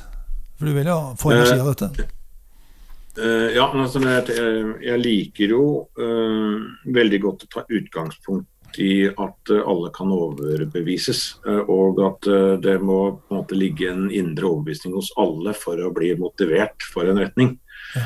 For 0.59 0.67
du 0.67 0.75
vil 0.75 0.91
jo 0.91 0.99
få 1.19 1.33
energi 1.35 1.59
av 1.59 1.71
dette. 1.71 2.07
Eh, 3.19 3.55
ja, 3.55 3.65
men 3.73 3.85
altså, 3.85 4.03
jeg, 4.03 4.99
liker 5.01 5.55
jo 5.55 5.63
eh, 5.99 6.59
veldig 6.99 7.19
godt 7.23 7.47
å 7.47 7.51
ta 7.55 7.65
utgangspunkt 7.65 8.47
i 8.77 9.07
at 9.09 9.51
alle 9.57 9.89
kan 9.95 10.11
overbevises. 10.13 11.39
Og 11.65 12.01
at 12.05 12.29
det 12.61 12.75
må 12.83 12.99
på 13.17 13.33
en 13.33 13.39
måte 13.41 13.57
ligge 13.57 13.89
en 13.89 14.09
indre 14.13 14.51
overbevisning 14.51 14.93
hos 14.97 15.09
alle 15.19 15.55
for 15.57 15.81
å 15.81 15.93
bli 15.95 16.13
motivert 16.19 16.85
for 16.93 17.09
en 17.09 17.21
retning. 17.23 17.55
Ja. 17.95 18.05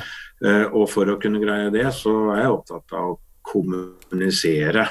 Og 0.72 0.88
for 0.92 1.12
å 1.12 1.20
kunne 1.20 1.44
greie 1.44 1.72
det, 1.74 1.90
så 1.96 2.14
er 2.34 2.46
jeg 2.46 2.56
opptatt 2.56 2.96
av 2.96 3.14
å 3.14 3.20
kommunisere 3.44 4.88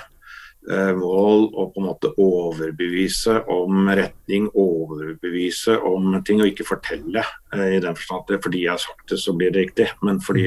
Eh, 0.70 0.92
mål 0.94 1.48
og 1.58 1.72
på 1.74 1.80
en 1.80 1.86
måte 1.88 2.10
overbevise 2.22 3.40
om 3.50 3.88
retning, 3.98 4.44
overbevise 4.54 5.74
om 5.88 6.12
ting, 6.22 6.38
og 6.38 6.52
ikke 6.52 6.68
fortelle 6.68 7.24
eh, 7.50 7.78
i 7.78 7.80
den 7.82 7.96
forstand 7.98 8.30
at 8.30 8.44
fordi 8.44 8.60
jeg 8.62 8.70
har 8.70 8.82
sagt 8.84 9.10
det, 9.10 9.18
så 9.18 9.34
blir 9.34 9.50
det 9.50 9.64
riktig. 9.64 9.88
Men 10.06 10.20
fordi, 10.22 10.44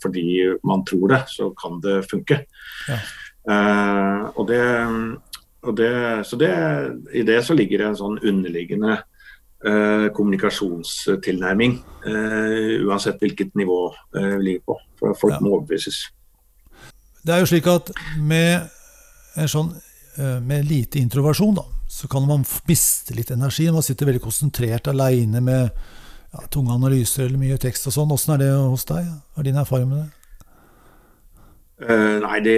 fordi 0.00 0.24
man 0.64 0.86
tror 0.88 1.12
det, 1.12 1.20
så 1.34 1.50
kan 1.60 1.76
det 1.84 1.98
funke. 2.08 2.40
Ja. 2.88 2.96
Uh, 3.48 4.28
og 4.36 4.48
det, 4.50 4.64
og 5.64 5.76
det, 5.78 5.92
så 6.28 6.36
det, 6.40 6.50
I 7.16 7.24
det 7.26 7.40
så 7.46 7.56
ligger 7.56 7.80
det 7.80 7.88
en 7.90 8.00
sånn 8.00 8.18
underliggende 8.20 8.98
uh, 9.00 10.08
kommunikasjonstilnærming. 10.16 11.78
Uh, 12.04 12.84
uansett 12.88 13.22
hvilket 13.22 13.56
nivå 13.58 13.82
vi 14.16 14.26
ligger 14.48 14.66
på. 14.72 14.80
For 15.00 15.16
folk 15.22 15.38
ja. 15.38 15.40
må 15.44 15.56
overbevises. 15.56 16.04
Det 17.24 17.34
er 17.34 17.42
jo 17.42 17.48
slik 17.50 17.66
at 17.68 17.90
med 18.16 18.68
sånn, 19.48 19.74
eh, 20.18 20.40
med 20.40 20.68
lite 20.68 20.98
introversjon, 20.98 21.54
da, 21.54 21.64
så 21.88 22.08
kan 22.08 22.26
man 22.26 22.44
miste 22.68 23.14
litt 23.14 23.30
energi. 23.30 23.70
Man 23.70 23.82
sitter 23.82 24.06
veldig 24.06 24.22
konsentrert 24.22 24.88
aleine 24.88 25.40
med 25.40 25.70
ja, 26.32 26.46
tunge 26.50 26.72
analyser 26.72 27.26
eller 27.26 27.38
mye 27.38 27.58
tekst 27.58 27.86
og 27.86 27.92
sånn. 27.96 28.12
Åssen 28.12 28.34
er 28.34 28.44
det 28.44 28.50
hos 28.54 28.84
deg? 28.88 29.04
Hva 29.34 29.42
er 29.42 29.48
din 29.48 29.60
erfaring 29.60 29.88
med 29.90 30.02
det? 30.02 30.08
Uh, 31.80 32.18
nei, 32.20 32.38
det 32.44 32.56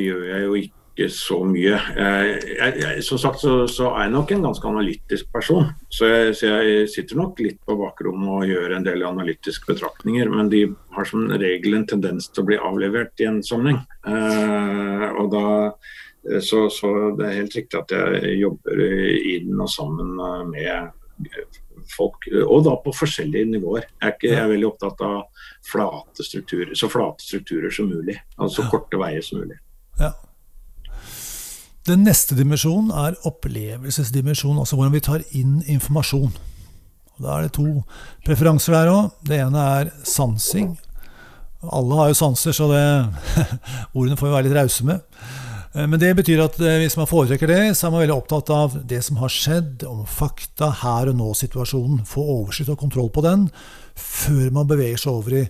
gjør 0.00 0.22
jeg 0.30 0.44
jo 0.44 0.54
ikke 0.60 1.08
så 1.12 1.38
mye. 1.48 1.76
Jeg, 1.96 2.72
jeg, 2.80 3.04
som 3.04 3.20
sagt 3.20 3.40
så, 3.40 3.54
så, 3.70 3.90
er 3.94 4.06
jeg 4.06 4.14
nok 4.14 4.32
en 4.34 4.44
ganske 4.48 4.68
analytisk 4.68 5.30
person. 5.32 5.70
Så 5.92 6.08
jeg, 6.10 6.34
så 6.36 6.50
jeg, 6.50 6.88
sitter 6.92 7.20
nok 7.20 7.40
litt 7.40 7.60
på 7.66 7.76
bakrommet 7.80 8.32
og 8.34 8.50
gjør 8.50 8.76
en 8.76 8.86
del 8.86 9.06
analytiske 9.08 9.70
betraktninger. 9.70 10.28
Men 10.32 10.52
de 10.52 10.66
har 10.96 11.08
som 11.08 11.28
regel 11.30 11.78
en 11.78 11.88
tendens 11.88 12.28
til 12.28 12.44
å 12.44 12.50
bli 12.50 12.60
avlevert 12.60 13.22
i 13.22 13.28
en 13.30 13.40
sammenheng. 13.44 13.80
Eh, 14.08 15.06
og 15.20 15.32
da, 15.32 15.46
så, 16.44 16.66
så, 16.72 16.92
det 17.16 17.28
er 17.28 17.38
helt 17.42 17.56
riktig 17.56 17.80
at 17.80 17.96
jeg 17.96 18.36
jobber 18.42 18.84
inn 19.36 19.56
og 19.56 19.72
sammen 19.72 20.16
med 20.52 20.90
folk, 21.92 22.28
og 22.46 22.64
da 22.66 22.76
på 22.84 22.94
forskjellige 22.96 23.50
nivåer. 23.52 23.86
Jeg 23.88 24.06
er, 24.06 24.14
ikke, 24.16 24.30
jeg 24.32 24.42
er 24.42 24.50
veldig 24.52 24.68
opptatt 24.70 25.04
av 25.06 25.46
flate 25.66 26.26
strukturer, 26.26 26.74
så 26.78 26.90
flate 26.92 27.24
strukturer 27.24 27.74
som 27.74 27.90
mulig. 27.90 28.16
Altså 28.38 28.62
så 28.62 28.68
korte 28.72 29.00
veier 29.00 29.24
som 29.24 29.42
mulig. 29.42 29.58
Ja. 30.00 30.12
Den 31.88 32.04
neste 32.06 32.36
dimensjonen 32.38 32.92
er 32.92 33.18
opplevelsesdimensjonen, 33.26 34.60
altså 34.62 34.76
hvordan 34.78 34.94
vi 34.94 35.04
tar 35.04 35.24
inn 35.36 35.60
informasjon. 35.64 36.32
Og 37.16 37.24
da 37.24 37.36
er 37.36 37.48
det 37.48 37.54
to 37.56 37.82
preferanser 38.26 38.76
der 38.76 38.92
òg. 38.92 39.10
Det 39.26 39.40
ene 39.40 39.66
er 39.80 39.92
sansing. 40.06 40.74
Alle 41.60 41.98
har 41.98 42.08
jo 42.08 42.16
sanser, 42.16 42.56
så 42.56 42.68
det, 42.70 42.84
ordene 43.96 44.16
får 44.16 44.28
vi 44.28 44.34
være 44.36 44.48
litt 44.48 44.56
rause 44.56 44.86
med. 44.88 45.02
Eh, 45.74 45.86
men 45.86 46.00
det 46.02 46.14
betyr 46.18 46.42
at 46.42 46.58
eh, 46.62 46.78
hvis 46.82 46.96
man 46.98 47.08
foretrekker 47.10 47.50
det, 47.50 47.60
så 47.78 47.86
er 47.86 47.94
man 47.94 48.02
veldig 48.04 48.16
opptatt 48.16 48.50
av 48.54 48.78
det 48.90 49.02
som 49.06 49.20
har 49.22 49.32
skjedd, 49.32 49.84
om 49.88 50.02
fakta, 50.08 50.72
her 50.82 51.12
og 51.12 51.18
nå-situasjonen. 51.20 52.02
Få 52.08 52.24
oversikt 52.40 52.72
og 52.74 52.80
kontroll 52.80 53.10
på 53.14 53.24
den 53.26 53.48
før 54.00 54.48
man 54.56 54.70
beveger 54.70 55.00
seg 55.02 55.12
over 55.12 55.36
i 55.42 55.44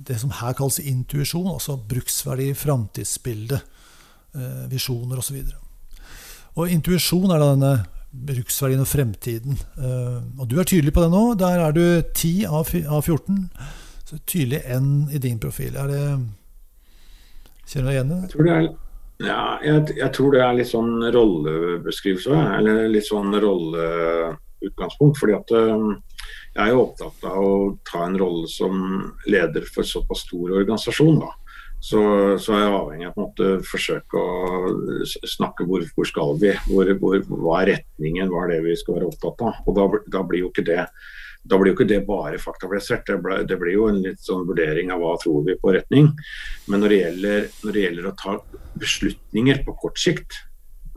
det 0.00 0.16
som 0.20 0.32
her 0.32 0.54
kalles 0.56 0.80
intuisjon, 0.80 1.48
altså 1.50 1.76
bruksverdi, 1.88 2.52
framtidsbilde. 2.56 3.60
Eh, 4.36 4.66
visjoner 4.70 5.20
osv. 5.20 5.40
Og, 5.40 6.60
og 6.60 6.72
intuisjon 6.72 7.32
er 7.32 7.42
da 7.42 7.54
denne 7.54 7.74
bruksverdien 8.10 8.82
og 8.82 8.88
fremtiden. 8.90 9.58
Og 10.42 10.48
du 10.50 10.56
er 10.58 10.66
tydelig 10.66 10.90
på 10.96 11.04
det 11.04 11.12
nå. 11.12 11.20
Der 11.38 11.60
er 11.62 11.74
du 11.76 11.84
10 12.02 12.32
av 12.50 12.66
14. 12.66 13.44
Så 14.02 14.18
tydelig 14.26 14.64
N 14.66 15.06
i 15.14 15.20
din 15.22 15.38
profil. 15.38 15.76
Er 15.78 15.86
det 15.86 16.02
Kjenner 17.70 17.86
du 17.86 17.86
deg 17.86 17.94
igjen 17.94 18.10
i 18.10 18.16
det? 18.16 18.20
Jeg 18.24 18.32
tror 18.32 18.48
det 18.48 18.54
er, 18.56 18.66
ja, 19.20 19.58
jeg, 19.64 19.96
jeg, 19.98 20.10
tror 20.16 20.34
det 20.34 20.44
er 20.44 20.56
litt 20.56 20.70
sånn 20.70 20.94
rollebeskrivelse. 21.12 22.38
Eller 22.58 22.86
litt 22.92 23.08
sånn 23.08 23.34
rolleutgangspunkt. 23.42 25.20
fordi 25.20 25.36
at 25.36 25.52
eh, 25.56 25.84
jeg 26.56 26.64
er 26.64 26.72
jo 26.72 26.86
opptatt 26.86 27.28
av 27.28 27.44
å 27.44 27.52
ta 27.86 28.06
en 28.06 28.18
rolle 28.20 28.48
som 28.50 28.80
leder 29.30 29.68
for 29.68 29.86
såpass 29.86 30.24
stor 30.26 30.56
organisasjon. 30.62 31.20
da 31.22 31.34
så, 31.80 32.00
så, 32.36 32.52
er 32.52 32.60
jeg 32.60 32.72
avhengig 32.76 33.06
av 33.08 33.22
å 33.22 33.52
forsøke 33.64 34.20
å 34.20 34.72
snakke 35.24 35.64
hvor, 35.64 35.84
hvor 35.96 36.08
skal 36.08 36.34
vi, 36.40 36.52
hvor, 36.68 36.90
hva 37.30 37.62
er 37.62 37.70
retningen, 37.72 38.28
hva 38.28 38.44
er 38.44 38.52
det 38.52 38.58
vi 38.66 38.76
skal 38.76 38.98
være 38.98 39.08
opptatt 39.08 39.46
av. 39.48 39.62
Og 39.64 39.78
da, 39.78 39.86
da 40.12 40.22
blir 40.28 40.44
jo 40.44 40.50
ikke 40.52 40.66
det 40.68 40.84
da 41.42 41.56
blir 41.58 41.72
jo 41.72 41.78
ikke 41.78 41.88
det 41.88 42.02
bare 42.06 42.38
faktabasert, 42.40 43.06
det, 43.08 43.16
ble, 43.24 43.40
det 43.48 43.56
blir 43.60 43.74
jo 43.74 43.88
en 43.88 44.02
litt 44.04 44.20
sånn 44.22 44.44
vurdering 44.48 44.92
av 44.92 45.00
hva 45.00 45.14
tror 45.22 45.46
vi 45.46 45.56
på 45.60 45.72
retning. 45.74 46.10
Men 46.68 46.84
når 46.84 46.92
det, 46.92 47.00
gjelder, 47.00 47.48
når 47.64 47.76
det 47.76 47.84
gjelder 47.86 48.08
å 48.10 48.16
ta 48.20 48.36
beslutninger 48.80 49.62
på 49.64 49.76
kort 49.80 50.00
sikt, 50.00 50.36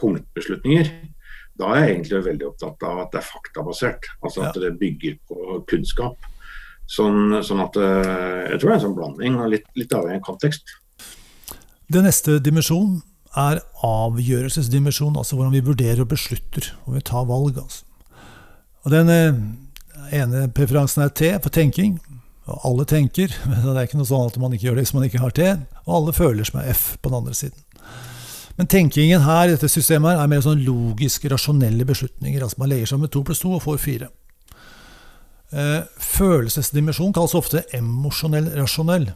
punktbeslutninger, 0.02 0.92
da 1.60 1.70
er 1.72 1.84
jeg 1.84 1.94
egentlig 1.94 2.22
veldig 2.28 2.48
opptatt 2.50 2.86
av 2.90 3.02
at 3.06 3.14
det 3.14 3.22
er 3.22 3.30
faktabasert. 3.30 4.12
Altså 4.26 4.44
at 4.48 4.60
det 4.60 4.74
bygger 4.82 5.18
på 5.30 5.60
kunnskap. 5.70 6.30
Sånn, 6.90 7.38
sånn, 7.46 7.62
at 7.64 7.78
eh, 7.80 8.52
jeg 8.52 8.60
tror 8.60 8.68
det 8.68 8.74
er 8.74 8.80
en 8.80 8.86
sånn 8.90 8.98
blanding, 8.98 9.40
og 9.40 9.52
litt, 9.54 9.68
litt 9.80 9.94
avhengig 9.96 10.20
av 10.20 10.28
kontekst. 10.28 10.76
Den 11.94 12.08
neste 12.10 12.40
dimensjonen 12.44 13.00
er 13.40 13.64
avgjørelsesdimensjonen, 13.86 15.18
altså 15.22 15.38
hvordan 15.38 15.56
vi 15.56 15.64
vurderer 15.66 16.04
og 16.04 16.12
beslutter, 16.12 16.74
og 16.84 16.98
vi 16.98 17.06
tar 17.06 17.30
valg. 17.30 17.58
Altså. 17.62 17.86
Og 18.84 18.92
Den 18.94 19.14
eh, 19.14 19.40
ene 20.12 20.48
preferansen 20.56 21.06
er 21.06 21.14
T 21.16 21.30
for 21.44 21.54
tenking. 21.54 22.00
Og 22.44 22.66
alle 22.68 22.86
tenker, 22.90 23.32
men 23.48 23.62
det 23.64 23.76
er 23.76 23.88
ikke 23.88 24.00
noe 24.02 24.10
sånn 24.10 24.32
at 24.32 24.40
man 24.42 24.56
ikke 24.56 24.68
gjør 24.70 24.80
det 24.80 24.88
hvis 24.88 24.96
man 24.98 25.06
ikke 25.08 25.22
har 25.24 25.36
T. 25.36 25.52
Og 25.86 25.94
alle 26.00 26.16
føler 26.16 26.48
som 26.48 26.60
er 26.62 26.74
F 26.74 26.98
på 27.00 27.12
den 27.12 27.22
andre 27.22 27.38
siden. 27.38 27.60
Men 28.58 28.70
tenkingen 28.70 29.24
her 29.26 29.48
i 29.48 29.56
dette 29.56 29.70
systemet 29.72 30.20
er 30.20 30.30
mer 30.30 30.44
sånn 30.46 30.62
logiske, 30.62 31.32
rasjonelle 31.32 31.88
beslutninger. 31.90 32.44
altså 32.44 32.60
Man 32.62 32.70
legger 32.70 32.92
sammen 32.92 33.10
to 33.10 33.24
pluss 33.26 33.42
to 33.42 33.56
og 33.56 33.64
får 33.66 33.80
fire. 33.82 34.10
Følelsesdimensjonen 35.54 36.02
følelsesdimensjon 36.02 37.14
kalles 37.14 37.36
ofte 37.38 37.64
emosjonell 37.78 38.52
rasjonell. 38.58 39.08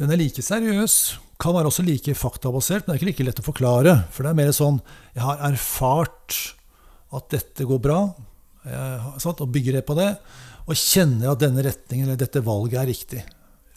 Den 0.00 0.10
er 0.10 0.18
like 0.18 0.42
seriøs, 0.42 0.94
kan 1.40 1.54
være 1.56 1.70
også 1.70 1.84
like 1.86 2.14
faktabasert, 2.16 2.86
men 2.86 2.94
det 2.94 2.96
er 2.96 3.00
ikke 3.02 3.10
like 3.10 3.26
lett 3.28 3.42
å 3.42 3.46
forklare. 3.46 3.96
For 4.12 4.24
det 4.24 4.32
er 4.32 4.38
mer 4.40 4.52
sånn 4.56 4.80
Jeg 5.14 5.24
har 5.24 5.42
erfart 5.48 6.38
at 7.14 7.28
dette 7.30 7.66
går 7.68 7.80
bra, 7.84 7.98
jeg, 8.64 9.34
og 9.34 9.52
bygger 9.52 9.78
det 9.78 9.84
på 9.86 9.96
det, 9.98 10.10
og 10.64 10.80
kjenner 10.80 11.32
at 11.32 11.42
denne 11.42 11.64
retningen 11.66 12.08
eller 12.08 12.20
dette 12.20 12.42
valget 12.44 12.80
er 12.80 12.88
riktig. 12.88 13.22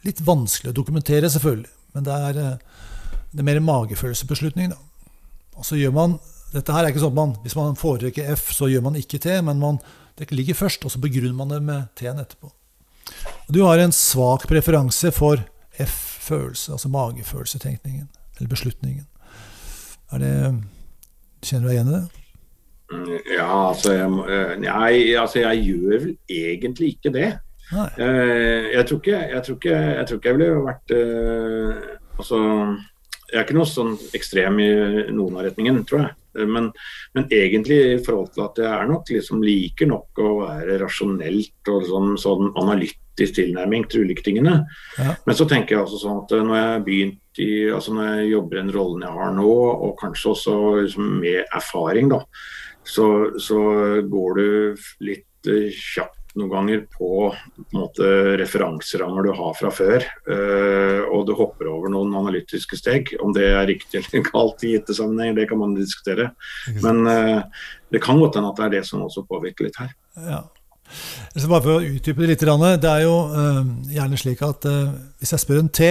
Litt 0.07 0.21
vanskelig 0.23 0.71
å 0.71 0.77
dokumentere, 0.77 1.29
selvfølgelig, 1.33 1.73
men 1.95 2.07
det 2.07 2.17
er, 2.29 2.41
eh, 2.43 3.15
det 3.33 3.43
er 3.43 3.49
mer 3.49 3.63
magefølelsebeslutning. 3.67 4.73
Og 5.57 5.65
så 5.65 5.79
gjør 5.79 5.95
man 5.95 6.19
Dette 6.47 6.71
her 6.71 6.85
er 6.85 6.93
ikke 6.93 7.01
sånn 7.01 7.11
at 7.11 7.17
man, 7.17 7.31
hvis 7.43 7.57
man 7.57 7.75
foretrekker 7.75 8.29
F, 8.31 8.53
så 8.55 8.69
gjør 8.71 8.85
man 8.85 8.95
ikke 8.95 9.19
T, 9.19 9.33
men 9.43 9.59
man 9.59 9.81
det 10.17 10.31
ligger 10.31 10.55
først, 10.55 10.85
og 10.87 10.93
så 10.93 11.01
begrunner 11.03 11.35
man 11.35 11.51
det 11.51 11.59
med 11.61 11.89
T-en 11.99 12.21
etterpå. 12.21 12.49
Du 13.51 13.61
har 13.65 13.77
en 13.83 13.91
svak 13.91 14.47
preferanse 14.49 15.11
for 15.11 15.43
F-følelse, 15.77 16.71
altså 16.71 16.89
magefølelsetenkningen, 16.89 18.07
eller 18.37 18.49
beslutningen. 18.49 19.05
Er 20.11 20.23
det, 20.23 20.31
kjenner 21.43 21.67
du 21.67 21.69
deg 21.69 21.75
igjen 21.75 21.91
i 21.91 21.97
det? 21.97 22.23
Ja, 22.87 23.49
altså 23.69 23.91
jeg, 23.97 24.59
nei, 24.63 24.91
altså 25.19 25.41
jeg 25.43 25.65
gjør 25.67 26.05
vel 26.05 26.13
egentlig 26.31 26.93
ikke 26.95 27.11
det. 27.15 27.31
Eh, 27.73 28.71
jeg, 28.71 28.85
tror 28.87 29.01
ikke, 29.01 29.17
jeg, 29.27 29.41
tror 29.43 29.57
ikke, 29.57 29.75
jeg 29.75 30.07
tror 30.07 30.19
ikke 30.19 30.29
jeg 30.29 30.37
ville 30.37 30.61
vært 30.63 30.93
uh, 30.95 31.81
Altså, 32.17 32.37
jeg 33.27 33.35
er 33.35 33.43
ikke 33.43 33.57
noe 33.57 33.69
sånn 33.69 33.97
ekstrem 34.17 34.61
i 34.63 34.69
noen 35.13 35.35
av 35.35 35.43
retningen, 35.45 35.83
tror 35.85 36.05
jeg. 36.05 36.13
Men, 36.47 36.69
men, 37.13 37.25
egentlig 37.33 37.77
i 37.91 37.99
forhold 38.05 38.31
til 38.33 38.45
at 38.45 38.61
jeg 38.61 38.69
er 38.69 38.87
nok 38.89 39.11
liksom 39.11 39.43
liker 39.45 39.89
nok 39.89 40.21
å 40.21 40.31
være 40.39 40.79
rasjonelt 40.81 41.71
og 41.73 41.85
sånn, 41.85 42.15
sånn 42.21 42.49
analytisk 42.57 43.37
tilnærming 43.37 43.85
til 43.89 44.07
ulike 44.07 44.25
tingene. 44.25 44.55
Ja. 44.97 45.13
Men 45.27 45.37
så 45.37 45.45
tenker 45.49 45.75
jeg 45.75 45.83
altså 45.83 46.01
sånn 46.01 46.23
at 46.23 46.33
når 46.37 46.59
jeg 46.61 46.83
begynt 46.87 47.41
i, 47.43 47.49
altså 47.73 47.93
når 47.93 48.09
jeg 48.09 48.31
jobber 48.31 48.57
i 48.57 48.61
den 48.63 48.73
rollen 48.73 49.05
jeg 49.05 49.17
har 49.19 49.35
nå, 49.37 49.53
og 49.75 49.97
kanskje 50.01 50.33
også 50.33 50.57
liksom 50.79 51.13
med 51.21 51.43
erfaring, 51.57 52.09
da, 52.13 52.23
så, 52.87 53.07
så 53.41 53.59
går 54.07 54.39
du 54.39 54.85
litt 55.03 55.49
uh, 55.51 55.67
kjapt 55.73 56.17
noen 56.37 56.51
ganger 56.51 56.83
på, 56.93 57.09
på 57.33 57.65
måte, 57.75 58.09
referanserammer 58.39 59.25
du 59.25 59.31
har 59.35 59.55
fra 59.57 59.71
før, 59.73 60.05
Øh, 60.27 61.03
og 61.13 61.25
du 61.27 61.33
hopper 61.37 61.69
over 61.71 61.91
noen 61.91 62.13
analytiske 62.19 62.77
steg. 62.79 63.13
Om 63.23 63.33
det 63.35 63.45
er 63.47 63.67
riktig 63.69 64.01
eller 64.01 64.25
galt 64.31 64.65
i 64.65 64.73
gitte 64.75 64.95
sammenhenger, 64.97 65.37
det 65.39 65.47
kan 65.49 65.61
man 65.61 65.75
diskutere. 65.77 66.29
Men 66.83 67.07
øh, 67.07 67.41
det 67.93 68.03
kan 68.03 68.19
godt 68.19 68.37
hende 68.37 68.51
at 68.51 68.59
det 68.59 68.65
er 68.67 68.75
det 68.77 68.83
som 68.89 69.05
også 69.05 69.25
påvirker 69.29 69.67
litt 69.67 69.79
her. 69.81 69.93
Ja. 70.27 70.41
Så 71.35 71.49
bare 71.49 71.63
for 71.63 71.77
å 71.77 71.83
utdype 71.83 72.23
det 72.23 72.33
litt, 72.33 72.43
det 72.43 72.91
er 72.91 73.05
jo 73.05 73.15
øh, 73.31 73.63
gjerne 73.91 74.19
slik 74.19 74.43
at 74.45 74.67
hvis 75.19 75.33
jeg 75.35 75.43
spør 75.43 75.63
en 75.63 75.73
T, 75.73 75.89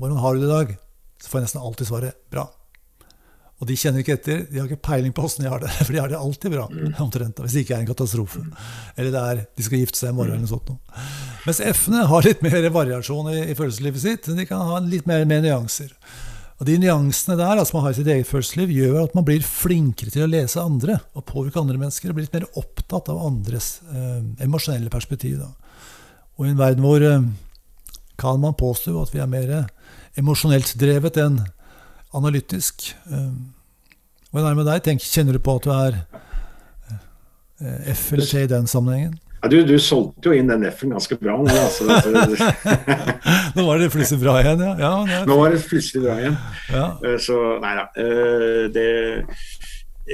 hvordan 0.00 0.20
har 0.20 0.34
du 0.34 0.44
det 0.44 0.50
i 0.50 0.54
dag, 0.54 0.74
så 1.20 1.30
får 1.30 1.40
jeg 1.40 1.48
nesten 1.48 1.64
alltid 1.64 1.90
svaret 1.90 2.18
bra. 2.32 2.48
Og 3.62 3.68
de 3.70 3.76
kjenner 3.78 4.02
ikke 4.02 4.16
etter. 4.18 4.42
De 4.50 4.58
har 4.58 4.66
ikke 4.68 4.82
peiling 4.84 5.14
på 5.14 5.24
åssen 5.24 5.44
de 5.44 5.50
har 5.52 5.62
det. 5.62 5.70
For 5.86 5.94
de 5.94 6.02
har 6.02 6.10
det 6.10 6.18
alltid 6.18 6.54
bra, 6.56 6.66
omtrent. 7.04 7.40
Hvis 7.44 7.56
det 7.56 7.64
ikke 7.64 7.78
er 7.78 7.84
en 7.84 7.90
katastrofe. 7.92 8.42
Eller 8.96 9.14
det 9.14 9.22
er, 9.22 9.42
de 9.54 9.66
skal 9.66 9.82
gifte 9.84 10.00
seg 10.00 10.12
i 10.12 10.18
morgen 10.18 10.34
eller 10.34 10.44
noe 10.44 10.52
sånt. 10.52 10.74
Mens 11.44 11.60
F-ene 11.70 12.04
har 12.10 12.26
litt 12.26 12.42
mer 12.44 12.68
variasjon 12.74 13.30
i, 13.32 13.40
i 13.52 13.56
følelseslivet 13.56 14.02
sitt. 14.02 14.30
De 14.34 14.46
kan 14.48 14.64
ha 14.72 14.80
litt 14.84 15.06
mer, 15.10 15.26
mer 15.28 15.44
nyanser. 15.44 15.94
Og 16.60 16.68
De 16.68 16.76
nyansene 16.78 17.36
der 17.38 17.58
altså 17.58 17.76
man 17.76 17.86
har 17.86 17.94
i 17.94 17.98
sitt 17.98 18.10
eget 18.10 18.28
følelsesliv, 18.30 18.70
gjør 18.74 19.00
at 19.04 19.16
man 19.16 19.26
blir 19.26 19.42
flinkere 19.46 20.12
til 20.14 20.26
å 20.26 20.30
lese 20.30 20.62
andre 20.62 21.00
og 21.14 21.26
påvirke 21.30 21.62
andre 21.62 21.80
mennesker. 21.80 22.10
Og 22.10 22.18
blir 22.18 22.28
litt 22.28 22.36
mer 22.36 22.46
opptatt 22.60 23.10
av 23.12 23.22
andres 23.26 23.78
eh, 23.90 24.20
emosjonelle 24.46 24.92
perspektiv. 24.92 25.40
Da. 25.42 25.50
Og 26.38 26.46
i 26.46 26.52
en 26.52 26.60
verden 26.60 26.86
hvor 26.86 27.02
eh, 27.06 27.26
kan 28.20 28.38
man 28.42 28.58
påstå 28.58 28.94
at 29.02 29.14
vi 29.14 29.22
er 29.22 29.30
mer 29.30 29.54
emosjonelt 30.18 30.76
drevet 30.78 31.18
enn 31.18 31.40
analytisk. 32.14 32.92
Hvordan 34.34 34.48
er 34.48 34.54
det 34.54 34.58
med 34.58 34.66
deg? 34.66 34.80
Tenk, 34.82 35.04
kjenner 35.06 35.36
du 35.36 35.40
på 35.46 35.52
at 35.60 35.66
du 35.66 35.70
er 35.70 35.98
eh, 37.62 37.92
F 37.92 38.08
eller 38.16 38.26
T 38.26 38.40
i 38.42 38.48
den 38.50 38.66
sammenhengen? 38.66 39.12
Ja, 39.44 39.50
du, 39.52 39.60
du, 39.68 39.76
solgte 39.78 40.32
jo 40.32 40.34
inn 40.34 40.48
den 40.50 40.64
F-en 40.66 40.94
ganske 40.96 41.14
bra. 41.20 41.36
Nå, 41.38 41.52
altså, 41.52 41.84
nå 43.56 43.66
var 43.68 43.78
det 43.78 43.90
plutselig 43.92 44.24
bra 44.24 44.38
igjen, 44.40 44.64
ja. 44.64 44.72
ja 44.80 44.92
det 45.06 45.20
nå 45.28 45.36
var 45.38 45.54
det 45.54 45.60
plutselig 45.68 46.02
bra 46.02 46.16
igjen. 46.22 46.38
Ja. 46.72 46.84
Eh, 47.04 47.18
så 47.22 47.40
nei 47.62 47.74
da. 47.78 47.86
Eh, 48.00 48.62
det 48.74 48.88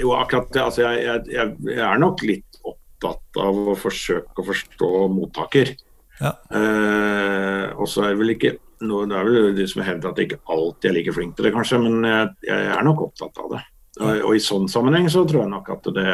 Jo, 0.02 0.12
akkurat 0.18 0.52
det. 0.52 0.64
Altså, 0.66 0.82
jeg, 0.84 1.04
jeg, 1.30 1.54
jeg, 1.70 1.78
er 1.86 2.02
nok 2.04 2.24
litt 2.28 2.60
opptatt 2.60 3.40
av 3.40 3.62
å 3.72 3.78
forsøke 3.78 4.42
å 4.42 4.48
forstå 4.50 4.90
mottaker. 5.14 5.72
Ja. 6.20 6.34
Eh, 6.52 7.70
og 7.72 7.88
så 7.88 8.04
er 8.04 8.12
det 8.12 8.20
vel 8.20 8.34
ikke 8.34 8.58
nå, 8.80 9.02
Det 9.10 9.16
er 9.16 9.28
vel 9.28 9.50
de 9.56 9.66
som 9.68 9.82
hevder 9.84 10.10
at 10.10 10.18
jeg 10.20 10.30
ikke 10.30 10.40
alltid 10.54 10.90
er 10.90 10.96
like 10.96 11.14
flink 11.16 11.36
til 11.36 11.46
det, 11.46 11.52
kanskje, 11.56 11.80
men 11.82 12.06
jeg, 12.06 12.30
jeg 12.48 12.70
er 12.76 12.86
nok 12.86 13.04
opptatt 13.08 13.42
av 13.42 13.52
det. 13.54 13.60
Og, 14.00 14.10
og, 14.22 14.32
i 14.36 14.42
sånn 14.42 14.68
sammenheng 14.70 15.08
så 15.12 15.24
tror 15.28 15.42
jeg 15.42 15.52
nok 15.52 15.68
at 15.74 15.88
det 15.96 16.08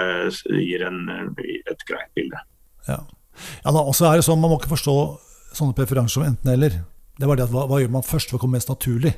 gir 0.64 0.86
en, 0.86 1.00
et 1.44 1.86
greit 1.86 2.10
bilde. 2.16 2.40
Ja. 2.88 3.00
ja 3.62 3.74
da, 3.74 3.82
også 3.82 4.08
er 4.08 4.18
det 4.18 4.26
sånn, 4.26 4.40
Man 4.42 4.52
må 4.52 4.58
ikke 4.60 4.72
forstå 4.74 4.96
sånne 5.56 5.76
preferanser 5.76 6.20
som 6.20 6.26
enten-eller. 6.30 6.80
Det 7.16 7.28
var 7.28 7.38
det 7.38 7.46
at 7.46 7.52
hva, 7.52 7.66
hva, 7.68 7.80
gjør 7.80 7.92
man 7.94 8.06
først 8.06 8.32
for 8.32 8.38
å 8.38 8.42
komme 8.42 8.58
mest 8.58 8.72
naturlig? 8.72 9.14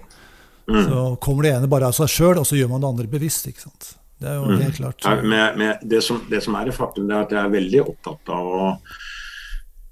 Mm. 0.68 0.82
Så 0.84 1.04
Kommer 1.24 1.46
det 1.46 1.54
ene 1.56 1.70
bare 1.70 1.88
av 1.88 1.96
seg 1.96 2.10
sjøl, 2.12 2.36
og 2.42 2.46
så 2.46 2.58
gjør 2.58 2.74
man 2.74 2.84
det 2.84 2.92
andre 2.92 3.08
bevisst. 3.10 3.48
ikke 3.50 3.64
sant? 3.64 3.94
Det 4.18 4.28
er 4.28 4.36
jo 4.38 4.48
mm. 4.50 4.62
helt 4.66 4.80
klart. 4.80 5.06
Ja, 5.06 5.14
med, 5.22 5.58
med 5.58 5.86
det, 5.86 6.02
som, 6.04 6.20
det, 6.30 6.42
som, 6.44 6.56
er 6.58 6.68
det 6.68 6.76
faktum, 6.76 7.06
det 7.08 7.16
er 7.16 7.26
at 7.26 7.34
jeg 7.34 7.40
er 7.44 7.54
veldig 7.54 7.84
opptatt 7.86 8.34
av 8.34 8.50
å 8.50 8.68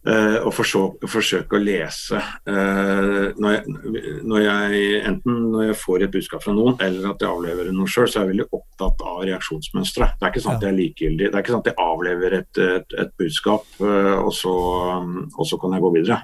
Uh, 0.07 0.39
og 0.47 0.53
forsøke, 0.55 1.09
forsøke, 1.11 1.59
å 1.59 1.59
lese 1.59 2.21
uh, 2.21 3.33
når, 3.43 3.57
jeg, 3.57 4.21
når 4.23 4.45
jeg, 4.45 4.83
enten 5.09 5.41
når 5.51 5.65
jeg 5.73 5.79
får 5.81 6.05
et 6.07 6.13
budskap 6.15 6.45
fra 6.45 6.55
noen, 6.55 6.77
eller 6.79 7.09
at 7.11 7.25
jeg 7.25 7.31
avleverer 7.33 7.75
noe 7.75 7.91
sjøl, 7.91 8.07
så 8.07 8.21
er 8.21 8.29
jeg 8.29 8.31
veldig 8.37 8.47
opptatt 8.55 9.03
av 9.03 9.25
reaksjonsmønstre. 9.27 10.09
Det 10.15 10.29
er 10.29 10.31
ikke 10.31 10.45
sånn 10.45 10.61
at 10.61 10.69
jeg 10.69 10.71
er 10.71 10.79
likegyldig. 10.79 11.27
Det 11.27 11.35
er 11.35 11.43
ikke 11.43 11.55
sånn 11.57 11.65
at 11.65 11.73
jeg 11.73 11.79
avlever 11.89 12.39
et, 12.39 12.63
et, 12.69 12.97
et 13.03 13.13
budskap, 13.19 13.67
uh, 13.83 14.15
og, 14.21 14.31
så, 14.39 14.55
um, 15.03 15.19
og, 15.33 15.43
så, 15.51 15.59
kan 15.65 15.75
jeg 15.75 15.87
gå 15.89 15.93
videre. 15.99 16.23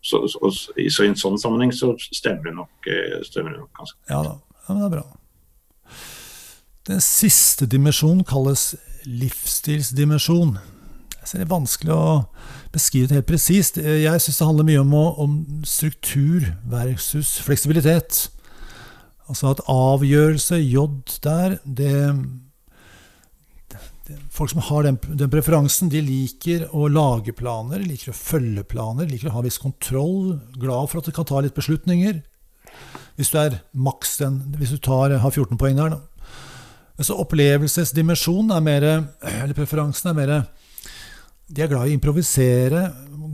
Så, 0.00 0.24
så, 0.32 0.54
så, 0.56 0.80
i 0.80 1.10
en 1.10 1.20
sånn 1.20 1.36
sammenheng 1.44 1.76
så 1.76 1.92
stemmer 2.08 2.48
det 2.48 2.56
nok, 2.56 2.92
stemmer 3.28 3.52
det 3.52 3.66
nok 3.66 3.82
ganske. 3.82 4.00
Ja 4.08 4.24
da, 4.24 4.36
ja, 4.64 4.72
men 4.72 4.80
det 4.80 4.88
er 4.88 4.96
bra. 4.96 5.06
Den 6.88 7.04
siste 7.04 7.68
dimensjonen 7.68 8.24
kalles 8.24 8.70
livsstilsdimensjon. 9.04 10.56
Så 11.24 11.36
det 11.36 11.44
er 11.44 11.52
vanskelig 11.52 11.92
å 11.94 12.04
beskrive 12.72 13.10
det 13.10 13.18
helt 13.18 13.28
presist. 13.28 13.76
Jeg 13.76 14.22
syns 14.24 14.40
det 14.40 14.46
handler 14.48 14.68
mye 14.68 14.82
om, 14.82 14.94
om, 15.24 15.34
struktur 15.68 16.46
versus 16.70 17.36
fleksibilitet. 17.44 18.28
Altså 19.30 19.52
at 19.52 19.64
avgjørelse, 19.70 20.58
J 20.64 20.86
der, 21.24 21.58
det, 21.64 21.96
Folk 24.34 24.50
som 24.50 24.62
har 24.66 24.82
den, 24.82 24.96
den, 25.14 25.30
preferansen, 25.30 25.90
de 25.92 26.00
liker 26.02 26.64
å 26.74 26.88
lage 26.90 27.30
planer, 27.36 27.84
liker 27.86 28.10
å 28.10 28.16
følge 28.16 28.64
planer, 28.66 29.06
liker 29.06 29.30
å 29.30 29.36
ha 29.36 29.42
viss 29.44 29.60
kontroll, 29.62 30.40
glad 30.58 30.90
for 30.90 30.98
at 30.98 31.06
de 31.06 31.14
kan 31.14 31.28
ta 31.28 31.38
litt 31.44 31.54
beslutninger. 31.54 32.18
Hvis 33.14 33.30
du 33.30 33.36
er 33.38 33.60
maks 33.70 34.16
den, 34.18 34.40
hvis 34.58 34.72
du 34.74 34.80
tar, 34.82 35.14
har 35.22 35.30
14 35.30 35.60
poeng 35.60 35.78
der, 35.78 35.94
da. 35.94 36.00
Så 37.06 37.14
opplevelsesdimensjonen 37.22 38.50
er 38.52 38.64
mer, 38.64 38.86
eller 39.30 39.56
preferansen 39.56 40.10
er 40.10 40.18
mer 40.18 40.32
de 41.50 41.62
er 41.64 41.70
glad 41.70 41.88
i 41.88 41.94
å 41.94 41.98
improvisere, 41.98 42.84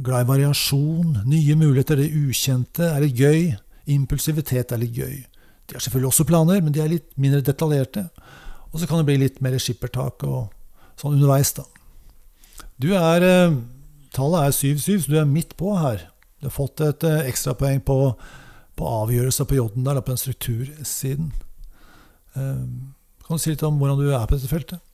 glad 0.04 0.24
i 0.24 0.28
variasjon, 0.30 1.22
nye 1.28 1.56
muligheter, 1.58 2.00
det 2.00 2.08
ukjente 2.16 2.88
er 2.88 3.02
litt 3.04 3.20
gøy. 3.20 3.40
Impulsivitet 3.92 4.72
er 4.72 4.80
litt 4.80 4.96
gøy. 4.96 5.18
De 5.66 5.76
har 5.76 5.84
selvfølgelig 5.84 6.12
også 6.12 6.26
planer, 6.28 6.62
men 6.62 6.74
de 6.74 6.82
er 6.82 6.92
litt 6.92 7.10
mindre 7.20 7.42
detaljerte. 7.44 8.06
Og 8.72 8.80
så 8.80 8.88
kan 8.88 9.02
det 9.02 9.08
bli 9.10 9.18
litt 9.20 9.40
mer 9.44 9.58
skippertak 9.60 10.24
og 10.26 10.48
sånn 10.96 11.18
underveis, 11.18 11.52
da. 11.58 11.66
Du 12.80 12.92
er 12.96 13.24
eh, 13.24 13.56
Tallet 14.16 14.48
er 14.48 14.54
7-7, 14.56 15.04
så 15.04 15.12
du 15.12 15.18
er 15.20 15.28
midt 15.28 15.52
på 15.60 15.74
her. 15.76 16.06
Du 16.40 16.48
har 16.48 16.54
fått 16.54 16.80
et 16.84 17.04
eh, 17.04 17.26
ekstrapoeng 17.28 17.82
på, 17.84 17.98
på 18.76 18.92
avgjørelser 19.02 19.48
på 19.48 19.58
J-en 19.58 19.84
der, 19.84 20.00
på 20.00 20.14
den 20.14 20.22
struktursiden. 20.22 21.32
Eh, 22.36 22.64
kan 23.26 23.36
du 23.36 23.42
si 23.42 23.52
litt 23.52 23.64
om 23.66 23.76
hvordan 23.80 24.00
du 24.00 24.08
er 24.08 24.24
på 24.24 24.38
dette 24.38 24.52
feltet? 24.52 24.85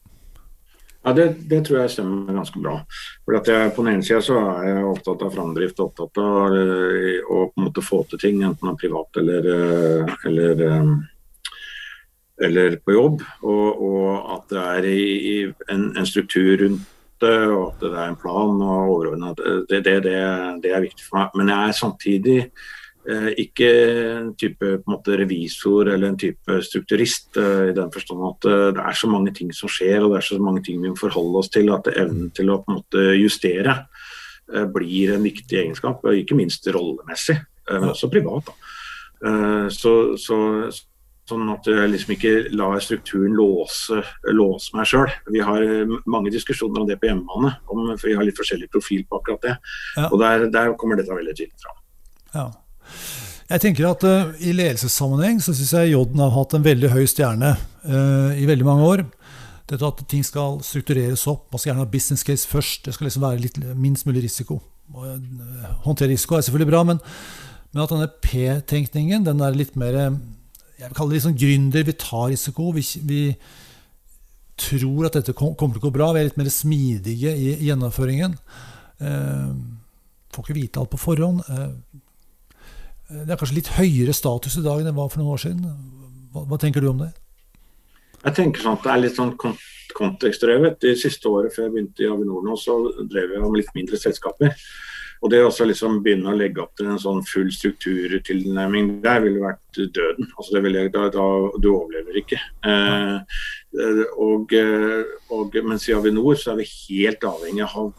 Ja, 1.03 1.13
det, 1.13 1.25
det, 1.51 1.65
tror 1.67 1.81
jeg 1.81 1.91
stemmer 1.91 2.37
ganske 2.37 2.59
bra. 2.63 2.77
For 3.25 3.35
jeg, 3.35 3.71
På 3.75 3.83
den 3.83 3.97
ene 3.97 4.05
sida 4.07 4.21
så 4.23 4.37
er 4.53 4.69
jeg 4.69 4.85
opptatt 4.87 5.25
av 5.25 5.33
framdrift, 5.35 5.81
opptatt 5.83 6.21
av 6.21 6.55
uh, 6.55 7.17
å 7.27 7.41
på 7.49 7.59
en 7.59 7.65
måte 7.67 7.83
få 7.83 8.03
til 8.07 8.21
ting, 8.21 8.43
enten 8.47 8.71
av 8.71 8.77
privat 8.79 9.19
eller, 9.19 9.49
uh, 9.49 10.13
eller, 10.29 10.63
um, 10.77 10.93
eller, 12.47 12.77
på 12.79 12.95
jobb. 12.95 13.25
Og, 13.43 13.83
og 13.89 14.31
at 14.37 14.47
det 14.53 14.63
er 14.77 14.87
i, 14.93 15.01
i 15.33 15.35
en, 15.75 15.89
en, 15.91 16.07
struktur 16.07 16.55
rundt 16.63 16.87
det, 17.23 17.35
og 17.51 17.73
at 17.73 17.83
det 17.83 17.91
er 17.91 18.13
en 18.13 18.21
plan 18.23 18.63
og 18.63 18.93
overordna. 18.95 19.35
Det, 19.35 19.83
det, 19.83 19.99
det, 20.07 20.71
er 20.71 20.87
viktig 20.87 21.03
for 21.03 21.19
meg. 21.19 21.35
Men 21.39 21.51
jeg 21.51 21.67
er 21.67 21.77
samtidig 21.83 22.39
Eh, 22.43 22.82
ikke 23.43 23.69
en 24.17 24.29
type 24.39 24.63
en 24.63 24.85
måte, 24.87 25.17
revisor 25.19 25.89
eller 25.91 26.07
en 26.07 26.19
type 26.19 26.59
strukturist, 26.63 27.35
eh, 27.37 27.69
i 27.71 27.75
den 27.75 27.91
forstand 27.91 28.23
at 28.29 28.47
eh, 28.47 28.67
det 28.77 28.85
er 28.85 28.95
så 28.95 29.09
mange 29.11 29.33
ting 29.35 29.51
som 29.55 29.71
skjer 29.71 30.03
og 30.03 30.13
det 30.13 30.21
er 30.21 30.27
så 30.29 30.39
mange 30.39 30.63
ting 30.63 30.79
vi 30.81 30.91
må 30.91 30.99
forholde 30.99 31.41
oss 31.41 31.51
til 31.51 31.71
at 31.75 31.89
evnen 31.91 32.31
til 32.35 32.53
å 32.53 32.61
måte, 32.69 33.11
justere 33.19 33.83
blir 34.75 35.13
en 35.15 35.23
viktig 35.23 35.55
egenskap. 35.55 36.03
Ikke 36.13 36.35
minst 36.35 36.67
rollemessig, 36.67 37.37
men 37.71 37.93
også 37.93 38.09
privat. 38.11 38.49
Så, 39.71 39.93
så, 40.19 40.37
sånn 41.31 41.47
at 41.53 41.69
jeg 41.71 41.89
liksom 41.89 42.11
ikke 42.17 42.33
lar 42.59 42.75
strukturen 42.83 43.37
låse, 43.39 44.01
låse 44.35 44.75
meg 44.75 44.89
sjøl. 44.91 45.13
Vi 45.31 45.41
har 45.47 45.63
mange 46.03 46.33
diskusjoner 46.35 46.83
om 46.83 46.89
det 46.89 46.99
på 46.99 47.07
hjemmebane, 47.07 47.53
om, 47.71 47.85
for 47.95 48.11
vi 48.11 48.17
har 48.19 48.27
litt 48.27 48.37
forskjellig 48.37 48.67
profil 48.75 49.07
på 49.07 49.21
akkurat 49.21 49.47
det. 49.47 49.55
Ja. 49.95 50.09
Og 50.09 50.19
der, 50.21 50.45
der, 50.53 50.75
kommer 50.77 50.99
dette 50.99 51.15
veldig 51.15 51.37
tydelig 51.39 51.63
fram. 51.63 51.79
Ja. 52.35 52.45
Jeg 53.53 53.61
tenker 53.61 53.85
at 53.89 54.03
uh, 54.07 54.31
I 54.39 54.53
ledelsessammenheng 54.55 55.41
så 55.43 55.53
syns 55.53 55.73
jeg 55.75 55.91
J-en 55.91 56.21
har 56.23 56.31
hatt 56.33 56.55
en 56.55 56.65
veldig 56.65 56.89
høy 56.93 57.03
stjerne 57.09 57.53
uh, 57.85 58.31
i 58.39 58.47
veldig 58.49 58.67
mange 58.67 58.85
år. 58.87 59.03
Dette 59.69 59.87
at 59.87 60.03
ting 60.09 60.23
skal 60.25 60.61
struktureres 60.65 61.25
opp. 61.31 61.49
Man 61.51 61.61
skal 61.61 61.71
gjerne 61.71 61.83
ha 61.83 61.91
business 61.91 62.23
case 62.25 62.47
først. 62.49 62.85
Det 62.87 62.95
skal 62.95 63.07
liksom 63.07 63.25
være 63.25 63.41
litt, 63.43 63.59
minst 63.79 64.07
mulig 64.07 64.23
risiko. 64.25 64.61
Uh, 64.95 65.19
håndtere 65.85 66.13
risiko 66.13 66.37
er 66.37 66.45
selvfølgelig 66.45 66.71
bra, 66.71 66.85
men, 66.87 67.01
men 67.73 67.83
at 67.83 67.93
denne 67.93 68.09
P-tenkningen 68.23 69.27
den 69.27 69.43
er 69.43 69.55
litt 69.57 69.77
mer 69.79 69.99
Jeg 69.99 70.89
vil 70.89 70.97
kalle 70.97 71.11
det 71.11 71.19
litt 71.19 71.27
sånn 71.27 71.41
gründer. 71.43 71.85
Vi 71.87 71.97
tar 71.99 72.31
risiko. 72.31 72.71
Vi, 72.75 72.85
vi 73.03 73.21
tror 74.63 75.09
at 75.09 75.19
dette 75.19 75.35
kommer 75.35 75.75
til 75.75 75.83
å 75.83 75.85
gå 75.89 75.93
bra. 75.93 76.09
Vi 76.15 76.23
er 76.23 76.31
litt 76.31 76.39
mer 76.39 76.51
smidige 76.53 77.35
i, 77.35 77.53
i 77.59 77.69
gjennomføringen. 77.69 78.39
får 80.33 80.47
ikke 80.47 80.57
vite 80.57 80.81
alt 80.81 80.91
på 80.95 81.01
forhånd. 81.01 81.43
Det 83.13 83.29
er 83.29 83.39
kanskje 83.39 83.59
litt 83.59 83.73
høyere 83.77 84.15
status 84.15 84.57
i 84.57 84.63
dag 84.65 84.81
enn 84.81 84.89
det 84.89 84.95
var 84.97 85.11
for 85.11 85.21
noen 85.21 85.35
år 85.35 85.43
siden. 85.43 85.67
Hva, 86.33 86.45
hva 86.49 86.57
tenker 86.61 86.83
du 86.83 86.89
om 86.89 87.03
det? 87.03 87.11
Jeg 88.23 88.37
tenker 88.39 88.63
sånn 88.63 88.77
at 88.79 88.85
det 88.85 88.91
er 88.93 89.01
litt 89.03 89.19
sånn 89.19 89.33
kontekstdrevet. 89.93 90.79
Det 90.81 90.95
siste 90.99 91.29
året 91.29 91.53
før 91.53 91.67
jeg 91.67 91.73
begynte 91.75 92.05
i 92.05 92.09
Avinor 92.09 92.45
nå, 92.45 92.55
så 92.59 92.77
drev 93.11 93.35
jeg 93.35 93.43
om 93.43 93.57
litt 93.57 93.71
mindre 93.77 93.99
selskaper. 93.99 94.55
Og 95.23 95.31
det 95.31 95.39
å 95.39 95.51
liksom 95.69 96.01
begynne 96.03 96.33
å 96.33 96.35
legge 96.35 96.59
opp 96.59 96.73
til 96.75 96.89
en 96.91 96.99
sånn 96.99 97.21
full 97.23 97.47
strukturtilnærming 97.55 98.97
der 99.05 99.21
ville 99.23 99.39
vært 99.39 99.79
døden. 99.95 100.27
Altså 100.35 100.57
det 100.57 100.63
ville, 100.65 100.81
da, 100.91 101.05
da, 101.13 101.27
du 101.63 101.69
overlever 101.71 102.19
ikke. 102.19 102.39
Eh, 102.67 104.01
og, 104.19 104.51
og, 105.31 105.55
mens 105.63 105.87
i 105.87 105.95
Avinor 105.95 106.35
så 106.39 106.51
er 106.51 106.59
vi 106.59 106.67
helt 106.73 107.23
avhengig 107.25 107.63
av 107.69 107.93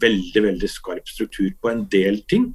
veldig 0.00 0.44
veldig 0.46 0.70
skarp 0.70 1.10
struktur 1.10 1.50
på 1.58 1.72
en 1.72 1.82
del 1.90 2.22
ting. 2.30 2.52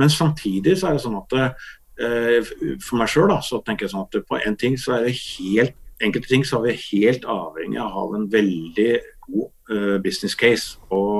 Men 0.00 0.10
samtidig 0.10 0.78
så 0.80 0.88
er 0.88 0.96
det 0.96 1.04
sånn 1.04 1.20
at 1.20 1.36
eh, 1.38 2.52
for 2.80 3.02
meg 3.02 3.12
sjøl 3.12 3.36
så 3.44 3.60
tenker 3.60 3.86
jeg 3.86 3.94
sånn 3.94 4.08
at 4.08 4.20
på 4.26 4.40
en 4.40 4.58
ting 4.58 4.80
så 4.80 4.96
er 4.96 5.10
det 5.10 5.16
helt 5.20 5.78
enkelte 6.02 6.30
ting 6.30 6.44
så 6.46 6.58
er 6.58 6.70
vi 6.70 6.78
helt 6.90 7.26
avhengig 7.28 7.80
av 7.80 7.90
å 7.90 7.94
ha 7.94 8.18
en 8.18 8.28
veldig 8.32 8.92
god 9.28 9.48
uh, 9.70 9.98
business 10.02 10.34
case 10.38 10.78
og, 10.90 11.11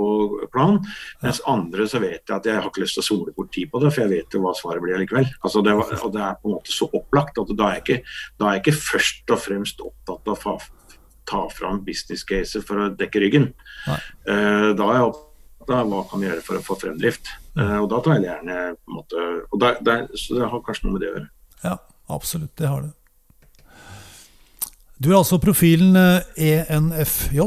og 0.00 0.36
plan. 0.52 0.78
Mens 1.22 1.42
andre 1.50 1.88
så 1.90 2.00
vet 2.02 2.22
jeg 2.22 2.36
at 2.36 2.48
jeg 2.48 2.58
har 2.58 2.70
ikke 2.70 2.84
lyst 2.84 2.98
til 2.98 3.04
å 3.04 3.08
sole 3.08 3.34
bort 3.36 3.52
tid 3.54 3.70
på 3.72 3.82
det, 3.82 3.92
for 3.94 4.04
jeg 4.04 4.12
vet 4.12 4.36
jo 4.36 4.42
hva 4.44 4.54
svaret 4.58 4.84
blir 4.84 4.96
allikevel. 4.98 5.28
Altså 5.40 5.62
det, 5.64 5.74
og 5.74 6.14
det 6.14 6.24
er 6.24 6.40
på 6.40 6.50
en 6.50 6.56
måte 6.56 6.74
så 6.74 6.88
opplagt 6.90 7.40
at 7.42 7.52
da 7.54 7.68
er 7.68 7.78
jeg 7.78 7.84
ikke, 7.84 8.16
da 8.40 8.48
er 8.48 8.58
jeg 8.58 8.64
ikke 8.64 8.80
først 8.80 9.36
og 9.36 9.44
fremst 9.44 9.84
opptatt 9.84 10.32
av 10.34 10.48
å 10.54 10.56
ta 11.24 11.44
fram 11.52 11.80
business 11.84 12.24
caser 12.28 12.64
for 12.64 12.84
å 12.84 12.90
dekke 12.92 13.22
ryggen. 13.22 13.48
Eh, 13.88 14.70
da 14.76 14.90
er 14.90 14.98
jeg 14.98 15.08
opptatt 15.12 15.78
av 15.78 15.88
hva 15.88 16.02
kan 16.10 16.20
vi 16.20 16.28
gjøre 16.28 16.44
for 16.44 16.60
å 16.60 16.64
få 16.64 16.76
fremdrift. 16.80 17.30
Uh, 17.54 17.78
og 17.84 17.88
da 17.92 18.00
tar 18.02 18.16
jeg 18.16 18.24
det 18.24 18.30
gjerne 18.32 18.58
på 18.74 18.90
en 18.90 18.96
måte, 18.98 19.24
og 19.46 19.60
der, 19.62 19.76
der, 19.86 20.06
Så 20.18 20.34
det 20.34 20.48
har 20.50 20.62
kanskje 20.66 20.88
noe 20.88 20.96
med 20.96 21.04
det 21.04 21.08
å 21.08 21.14
gjøre. 21.14 21.28
Ja, 21.62 21.76
absolutt. 22.10 22.52
Det 22.58 22.66
har 22.68 22.82
det. 22.82 22.90
Du 24.98 25.10
er 25.12 25.18
altså 25.20 25.38
profilen 25.42 25.96
eh, 25.96 26.66
ENFJ. 26.74 27.40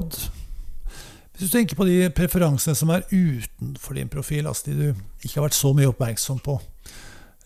Hvis 1.37 1.51
du 1.51 1.53
tenker 1.53 1.77
på 1.77 1.85
de 1.85 2.09
preferansene 2.17 2.73
som 2.75 2.89
er 2.89 3.05
utenfor 3.11 3.93
din 3.93 4.09
profil, 4.09 4.47
altså 4.49 4.71
de 4.71 4.77
du 4.77 5.01
ikke 5.21 5.35
har 5.35 5.45
vært 5.45 5.57
så 5.57 5.69
mye 5.77 5.91
oppmerksom 5.91 6.39
på, 6.41 6.55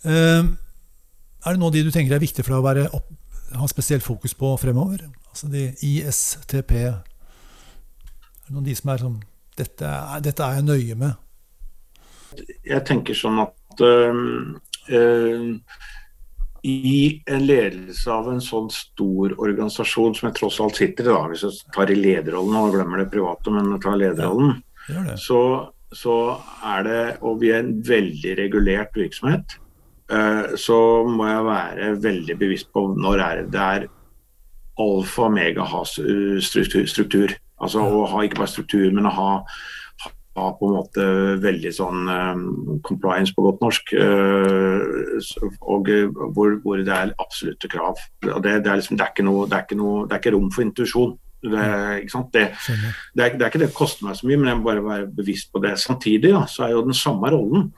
eh, 0.08 0.46
er 1.42 1.50
det 1.52 1.60
noe 1.60 1.68
av 1.68 1.76
de 1.76 1.84
du 1.84 1.92
tenker 1.92 2.16
er 2.16 2.24
viktig 2.24 2.46
for 2.46 2.56
deg 2.56 2.62
å 2.62 2.70
være 2.70 2.86
ha 3.60 3.68
spesielt 3.68 4.06
fokus 4.06 4.34
på 4.38 4.54
fremover? 4.62 5.04
Altså 5.30 5.50
de 5.52 5.74
ISTP. 5.84 6.72
Er 6.72 7.02
det 8.46 8.54
noen 8.54 8.64
av 8.64 8.70
de 8.70 8.78
som 8.80 8.94
er 8.94 9.04
sånn 9.04 9.20
dette, 9.60 9.92
dette 10.24 10.48
er 10.48 10.62
jeg 10.62 10.70
nøye 10.70 10.96
med? 10.96 11.20
jeg 12.64 12.84
tenker 12.88 13.18
sånn 13.18 13.42
at 13.44 13.84
øh, 13.84 14.20
øhm, 14.96 15.50
i 16.64 17.22
en 17.26 17.46
ledelse 17.48 18.12
av 18.14 18.28
en 18.30 18.42
sånn 18.44 18.70
stor 18.74 19.34
organisasjon 19.42 20.14
som 20.18 20.28
jeg 20.30 20.38
tross 20.38 20.60
alt 20.62 20.78
sitter 20.78 21.08
i, 21.08 21.14
da, 21.14 21.22
hvis 21.32 21.46
jeg 21.48 21.72
tar 21.74 21.90
i 21.90 21.98
lederrollen 21.98 22.58
og 22.60 22.76
glemmer 22.76 23.02
det 23.02 23.10
private, 23.14 23.54
men 23.54 23.80
tar 23.82 23.98
lederrollen, 23.98 24.60
ja, 24.92 25.16
så, 25.18 25.40
så 25.94 26.16
er 26.66 26.86
det 26.88 27.02
Og 27.22 27.38
vi 27.42 27.52
er 27.54 27.62
en 27.62 27.76
veldig 27.86 28.36
regulert 28.40 28.96
virksomhet. 28.98 29.58
eh, 30.10 30.56
så 30.58 30.78
må 31.08 31.28
jeg 31.30 31.46
være 31.46 31.92
veldig 32.04 32.38
bevisst 32.38 32.72
på 32.74 32.88
når 32.98 33.26
er 33.26 33.42
det 33.42 33.52
det 33.54 33.62
er 33.62 33.88
alfa 34.82 35.28
og 35.28 35.36
mega 35.36 35.66
ha 35.68 35.84
struktur. 35.86 37.36
Altså 37.62 37.86
å 37.86 38.06
ha 38.10 38.24
ikke 38.26 38.42
bare 38.42 38.54
struktur, 38.54 38.88
men 38.94 39.06
å 39.06 39.14
ha 39.14 39.32
på 40.36 40.68
en 40.68 40.76
måte 40.78 41.06
veldig 41.44 41.72
sånn 41.76 42.12
eh, 42.12 42.44
compliance 42.88 43.36
på 43.36 43.44
godt 43.44 43.64
norsk. 43.66 43.92
Uh, 44.00 45.18
og 45.74 45.90
eh, 45.92 46.08
hvor, 46.08 46.56
hvor 46.64 46.80
det 46.80 46.94
er 46.96 47.12
absolutte 47.20 47.70
krav. 47.72 48.00
Det, 48.24 48.40
det, 48.46 48.56
er 48.64 48.80
liksom, 48.80 48.98
det, 48.98 49.06
er 49.06 49.12
ikke 49.12 49.28
noe, 49.28 49.48
det, 49.50 49.58
er 49.58 49.68
ikke 49.68 49.80
noe, 49.82 50.06
det 50.08 50.16
er 50.16 50.24
ikke 50.24 50.34
rom 50.38 50.48
for 50.56 50.66
intuisjon. 50.66 51.18
Det, 51.42 51.66
ikke 52.04 52.14
sant? 52.14 52.30
Det, 52.36 52.46
det 53.18 53.26
er, 53.26 53.36
det 53.36 53.44
er 53.44 53.50
ikke 53.50 53.64
det 53.64 53.72
det 53.72 53.78
koster 53.78 54.08
meg 54.08 54.20
så 54.20 54.30
mye, 54.30 54.40
men 54.40 54.52
jeg 54.52 54.60
må 54.62 54.70
bare 54.70 54.86
være 54.86 55.10
bevisst 55.20 55.52
på 55.52 55.64
det. 55.64 55.74
Samtidig 55.82 56.32
da, 56.36 56.46
så 56.50 56.68
er 56.68 56.76
jo 56.76 56.86
den 56.86 56.98
samme 56.98 57.34
rollen. 57.34 57.72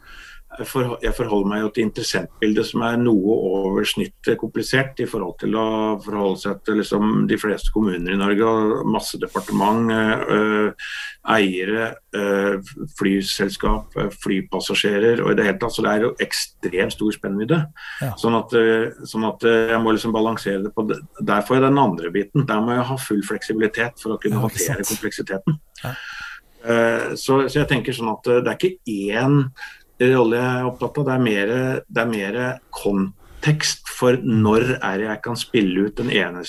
Jeg 0.59 1.13
forholder 1.17 1.47
meg 1.49 1.61
jo 1.63 1.69
til 1.73 1.87
interessentbildet 1.87 2.67
som 2.67 2.83
er 2.85 2.99
noe 3.01 3.37
over 3.49 3.85
snittet 3.89 4.37
komplisert 4.37 4.99
i 5.01 5.07
forhold 5.09 5.39
til 5.41 5.55
å 5.57 5.65
forholde 6.03 6.41
seg 6.43 6.59
til 6.65 6.77
liksom 6.77 7.23
de 7.29 7.39
fleste 7.41 7.73
kommuner 7.73 8.13
i 8.13 8.19
Norge 8.19 8.45
og 8.45 8.85
masse 8.93 9.17
departement, 9.21 9.89
øh, 9.89 10.91
eiere, 11.33 11.95
øh, 12.13 12.73
flyselskap, 12.99 13.97
flypassasjerer 14.23 15.23
og 15.23 15.31
i 15.31 15.37
det 15.39 15.47
hele 15.47 15.59
tatt. 15.61 15.73
Så 15.73 15.85
det 15.85 15.93
er 15.93 16.05
jo 16.05 16.15
ekstremt 16.21 16.97
stor 16.97 17.17
spennvidde. 17.17 17.61
Ja. 18.03 18.11
Sånn 18.21 18.37
at, 18.37 18.53
sånn 19.09 19.25
at 19.29 19.47
jeg 19.47 19.81
må 19.81 19.95
liksom 19.95 20.13
balansere 20.13 20.61
det 20.67 20.73
på 20.75 20.85
det. 20.89 20.99
Der 21.21 21.41
får 21.41 21.57
jeg 21.57 21.67
den 21.67 21.81
andre 21.81 22.13
biten. 22.13 22.45
Der 22.49 22.61
må 22.61 22.77
jeg 22.77 22.89
ha 22.91 22.99
full 23.01 23.23
fleksibilitet 23.25 23.97
for 24.03 24.15
å 24.15 24.21
kunne 24.21 24.43
håndtere 24.43 24.85
kompleksiteten. 24.85 25.57
Ja. 25.83 25.95
Eh, 26.63 27.15
Så, 27.19 27.43
så 27.49 27.59
jeg 27.59 27.67
tenker 27.67 27.95
sånn 27.95 28.13
at 28.13 28.27
eh, 28.31 28.41
det 28.43 28.53
er 28.53 28.59
ikke 28.59 28.77
én 29.11 29.49
rolle 30.01 30.35
jeg 30.41 30.59
er 30.59 30.65
opptatt 30.65 30.97
av, 30.97 31.05
det 31.05 31.13
er 31.13 31.23
mer, 31.23 31.47
det 31.87 32.01
er 32.01 32.09
mer 32.09 32.59
kontekst 32.73 33.87
for 33.93 34.17
når 34.23 34.79
er 34.81 34.99
jeg 35.05 35.21
kan 35.23 35.35
spille 35.39 35.87
ut 35.87 35.95
den 35.99 36.09
ene 36.09 36.41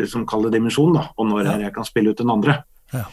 liksom 0.00 0.26
dimensjonen, 0.52 0.94
da, 0.94 1.08
og 1.16 1.26
når 1.30 1.44
Ja. 1.44 1.52
er 1.52 1.60
jeg 1.68 1.74
kan 1.74 1.84
spille 1.84 2.10
ut 2.10 2.18
den 2.18 2.30
andre. 2.30 2.64
Ja, 2.92 3.04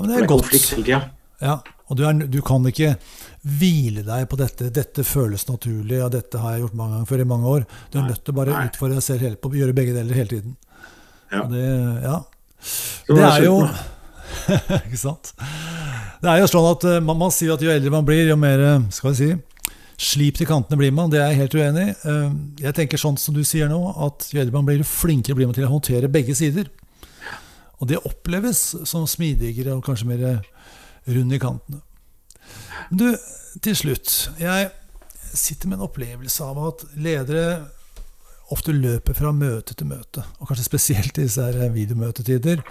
men 0.00 0.08
det 0.08 0.16
Det 0.16 0.18
er 0.20 0.22
er 0.24 0.26
godt. 0.26 0.42
konflikt 0.42 0.70
hele 0.70 0.84
tida. 0.84 1.02
Ja, 1.42 1.58
og 1.90 1.96
du, 1.96 2.04
er, 2.06 2.12
du 2.30 2.40
kan 2.40 2.62
ikke 2.64 2.96
hvile 3.44 4.04
deg 4.06 4.28
på 4.30 4.36
dette. 4.38 4.70
Dette 4.72 5.02
føles 5.04 5.44
naturlig, 5.48 5.98
og 6.04 6.12
dette 6.12 6.38
har 6.38 6.52
jeg 6.52 6.60
gjort 6.62 6.74
mange 6.78 6.92
ganger 6.94 7.06
før 7.10 7.20
i 7.20 7.24
mange 7.24 7.44
år. 7.50 7.64
Du 7.90 7.98
er 7.98 8.02
Nei. 8.02 8.10
nødt 8.12 8.24
til 8.24 8.32
å 8.32 8.36
bare 8.36 8.52
Nei. 8.54 8.66
utfordre 8.70 8.94
deg 8.94 9.02
selv 9.02 9.20
hele, 9.20 9.36
på 9.36 9.50
gjøre 9.52 9.74
begge 9.74 9.92
deler 9.92 10.14
hele 10.14 10.28
tiden. 10.28 10.56
Ja. 11.32 11.42
Og 11.42 11.50
Det, 11.50 12.02
ja. 12.02 12.20
Det 13.08 13.18
er 13.18 13.44
jo. 13.44 13.56
Ikke 14.86 15.00
sant? 15.00 15.32
Det 16.22 16.30
er 16.30 16.42
jo 16.42 16.50
sånn 16.50 16.68
at 16.70 16.84
eh, 16.88 17.00
man, 17.04 17.18
man 17.20 17.32
sier 17.34 17.54
at 17.54 17.62
jo 17.64 17.72
eldre 17.72 17.92
man 17.92 18.06
blir, 18.06 18.24
jo 18.28 18.36
mer 18.38 18.62
eh, 18.62 18.84
skal 18.94 19.12
vi 19.12 19.18
si, 19.18 19.30
slip 20.02 20.38
til 20.38 20.48
kantene 20.50 20.78
blir 20.80 20.94
man. 20.94 21.10
Det 21.12 21.20
er 21.20 21.32
jeg 21.32 21.42
helt 21.42 21.56
uenig 21.58 21.86
i. 21.88 21.94
Eh, 22.10 22.28
Jeg 22.66 22.76
tenker 22.78 23.00
sånn 23.00 23.18
som 23.20 23.36
du 23.36 23.42
sier 23.46 23.70
nå, 23.70 23.80
at 24.06 24.28
jo 24.32 24.42
eldre 24.42 24.56
man 24.56 24.68
blir, 24.68 24.82
jo 24.82 24.88
flinkere 24.88 25.38
blir 25.38 25.50
man 25.50 25.56
til 25.58 25.66
å 25.68 25.72
håndtere 25.72 26.10
begge 26.12 26.36
sider. 26.38 26.70
Og 27.82 27.88
det 27.90 27.98
oppleves 28.06 28.60
som 28.86 29.08
smidigere 29.10 29.74
og 29.74 29.84
kanskje 29.86 30.10
mer 30.12 30.26
rund 31.10 31.34
i 31.34 31.40
kantene. 31.42 31.82
Men 32.90 33.00
du, 33.00 33.08
til 33.64 33.76
slutt. 33.76 34.12
Jeg 34.38 34.70
sitter 35.32 35.70
med 35.70 35.80
en 35.80 35.86
opplevelse 35.88 36.44
av 36.44 36.60
at 36.68 36.84
ledere 36.94 37.46
ofte 38.52 38.74
løper 38.76 39.16
fra 39.16 39.32
møte 39.34 39.74
til 39.74 39.88
møte. 39.88 40.22
Og 40.38 40.50
kanskje 40.50 40.66
spesielt 40.68 41.18
i 41.18 41.24
disse 41.26 41.46
videomøtetider. 41.74 42.62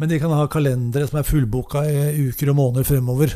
Men 0.00 0.08
de 0.08 0.16
kan 0.16 0.32
ha 0.32 0.46
kalendere 0.48 1.04
som 1.10 1.18
er 1.20 1.28
fullboka 1.28 1.82
i 1.84 2.28
uker 2.30 2.54
og 2.54 2.56
måneder 2.56 2.86
fremover. 2.88 3.34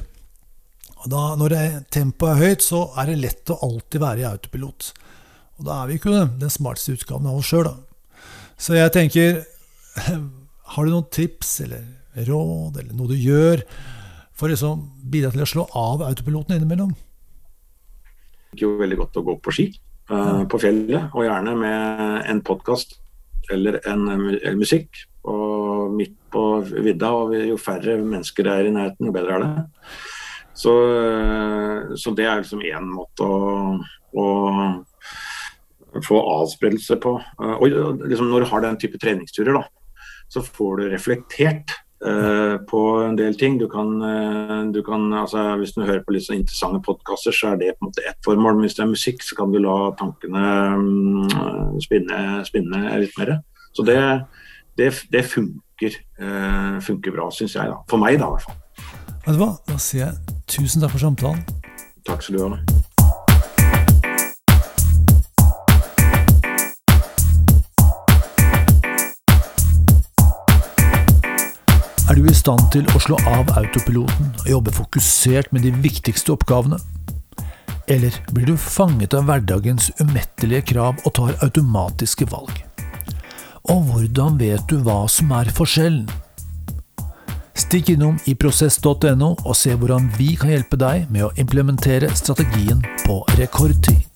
Og 1.04 1.10
da, 1.12 1.24
når 1.36 1.52
tempoet 1.92 2.30
er 2.32 2.40
høyt, 2.40 2.64
så 2.64 2.86
er 2.96 3.10
det 3.10 3.18
lett 3.20 3.52
å 3.52 3.58
alltid 3.66 4.00
være 4.00 4.22
i 4.22 4.28
autopilot. 4.30 4.86
Og 5.58 5.66
da 5.68 5.82
er 5.82 5.90
vi 5.90 5.98
ikke 5.98 6.14
den 6.40 6.52
smarteste 6.52 6.96
utgaven 6.96 7.28
av 7.28 7.42
oss 7.42 7.50
sjøl, 7.52 7.68
da. 7.68 7.74
Så 8.56 8.78
jeg 8.78 8.94
tenker 8.94 9.42
Har 10.74 10.86
du 10.86 10.94
noen 10.94 11.10
tips 11.12 11.58
eller 11.66 11.84
råd, 12.24 12.78
eller 12.80 12.94
noe 12.96 13.10
du 13.10 13.18
gjør 13.18 13.60
for 14.34 14.48
å 14.48 14.54
liksom 14.54 14.86
bidra 15.12 15.30
til 15.34 15.44
å 15.44 15.48
slå 15.50 15.64
av 15.76 16.02
autopiloten 16.06 16.56
innimellom? 16.56 16.94
Det 16.94 18.56
liker 18.56 18.64
jo 18.64 18.78
veldig 18.80 18.98
godt 19.02 19.18
å 19.20 19.24
gå 19.28 19.34
på 19.44 19.54
ski 19.54 19.66
uh, 20.08 20.42
på 20.48 20.60
fjellet, 20.62 21.12
og 21.12 21.26
gjerne 21.28 21.54
med 21.60 22.30
en 22.32 22.40
podkast 22.46 22.96
eller 23.52 23.76
en 23.90 24.08
eller 24.16 24.56
musikk. 24.56 25.04
Og 25.30 25.94
midt 25.96 26.16
på 26.34 26.42
vidda, 26.64 27.12
og 27.14 27.32
jo 27.38 27.56
færre 27.60 27.96
mennesker 28.02 28.44
det 28.44 28.52
er 28.52 28.68
i 28.68 28.74
nærheten, 28.74 29.08
jo 29.08 29.14
bedre 29.14 29.38
er 29.38 29.44
det. 29.44 29.52
Så, 30.54 30.72
eh, 30.94 31.94
så 31.98 32.14
det 32.14 32.26
er 32.26 32.42
liksom 32.42 32.62
én 32.62 32.90
måte 32.94 33.26
å, 33.26 33.78
å 34.14 34.26
få 36.04 36.20
avspredelse 36.38 36.98
på. 37.02 37.16
Eh, 37.42 37.56
Og 37.58 38.04
liksom 38.06 38.30
når 38.30 38.44
du 38.44 38.50
har 38.52 38.62
den 38.62 38.78
type 38.78 39.00
treningsturer, 39.02 39.58
da, 39.58 39.64
så 40.30 40.44
får 40.46 40.78
du 40.78 40.84
reflektert 40.92 41.74
eh, 42.06 42.54
på 42.70 42.82
en 43.02 43.18
del 43.18 43.34
ting. 43.38 43.58
Du 43.58 43.66
kan, 43.70 43.98
du 44.72 44.80
kan 44.86 45.10
altså, 45.12 45.56
Hvis 45.58 45.74
du 45.74 45.82
hører 45.82 46.04
på 46.06 46.14
litt 46.14 46.28
sånn 46.28 46.42
interessante 46.42 46.82
podkaster, 46.86 47.34
så 47.34 47.52
er 47.52 47.60
det 47.60 47.74
på 47.74 47.84
en 47.84 47.90
måte 47.90 48.06
ett 48.06 48.22
formål. 48.26 48.54
Men 48.54 48.68
hvis 48.68 48.78
det 48.78 48.86
er 48.86 48.94
musikk, 48.94 49.26
så 49.26 49.40
kan 49.40 49.50
du 49.50 49.58
la 49.58 49.90
tankene 49.98 50.46
mm, 50.78 51.82
spinne, 51.82 52.22
spinne 52.46 52.86
litt 53.02 53.18
mer. 53.18 53.40
Så 53.74 53.82
det, 53.82 53.98
det, 54.78 54.90
det 55.12 55.24
funker, 55.24 55.98
uh, 56.20 56.80
funker 56.82 57.14
bra, 57.14 57.30
syns 57.30 57.54
jeg. 57.54 57.70
da. 57.70 57.80
For 57.90 58.00
meg, 58.02 58.18
da, 58.18 58.26
i 58.26 58.36
hvert 58.36 58.48
fall. 58.48 58.60
Vet 59.24 59.36
du 59.36 59.40
hva? 59.40 59.52
Da 59.68 59.78
sier 59.80 60.08
jeg 60.08 60.40
tusen 60.50 60.82
takk 60.84 60.96
for 60.96 61.06
samtalen. 61.06 61.44
Takk 62.04 62.24
skal 62.24 62.36
du 62.36 62.42
ha. 62.44 62.58
Er 72.04 72.18
du 72.20 72.26
i 72.28 72.34
stand 72.36 72.66
til 72.74 72.84
å 72.92 73.00
slå 73.00 73.16
av 73.30 73.48
autopiloten 73.56 74.34
og 74.42 74.50
jobbe 74.50 74.74
fokusert 74.76 75.54
med 75.56 75.64
de 75.64 75.72
viktigste 75.86 76.34
oppgavene? 76.36 76.76
Eller 77.88 78.14
blir 78.36 78.52
du 78.52 78.60
fanget 78.60 79.16
av 79.16 79.26
hverdagens 79.28 79.90
umettelige 80.02 80.68
krav 80.74 81.00
og 81.02 81.16
tar 81.16 81.34
automatiske 81.46 82.28
valg? 82.30 82.60
Og 83.72 83.80
hvordan 83.88 84.34
vet 84.36 84.60
du 84.68 84.76
hva 84.84 85.06
som 85.08 85.30
er 85.32 85.48
forskjellen? 85.56 86.04
Stikk 87.56 87.94
innom 87.94 88.18
i 88.28 88.34
prosess.no 88.36 89.30
og 89.32 89.54
se 89.56 89.72
hvordan 89.72 90.10
vi 90.18 90.34
kan 90.36 90.52
hjelpe 90.52 90.76
deg 90.76 91.08
med 91.08 91.24
å 91.24 91.32
implementere 91.40 92.12
strategien 92.18 92.84
på 93.06 93.22
rekordtid. 93.38 94.13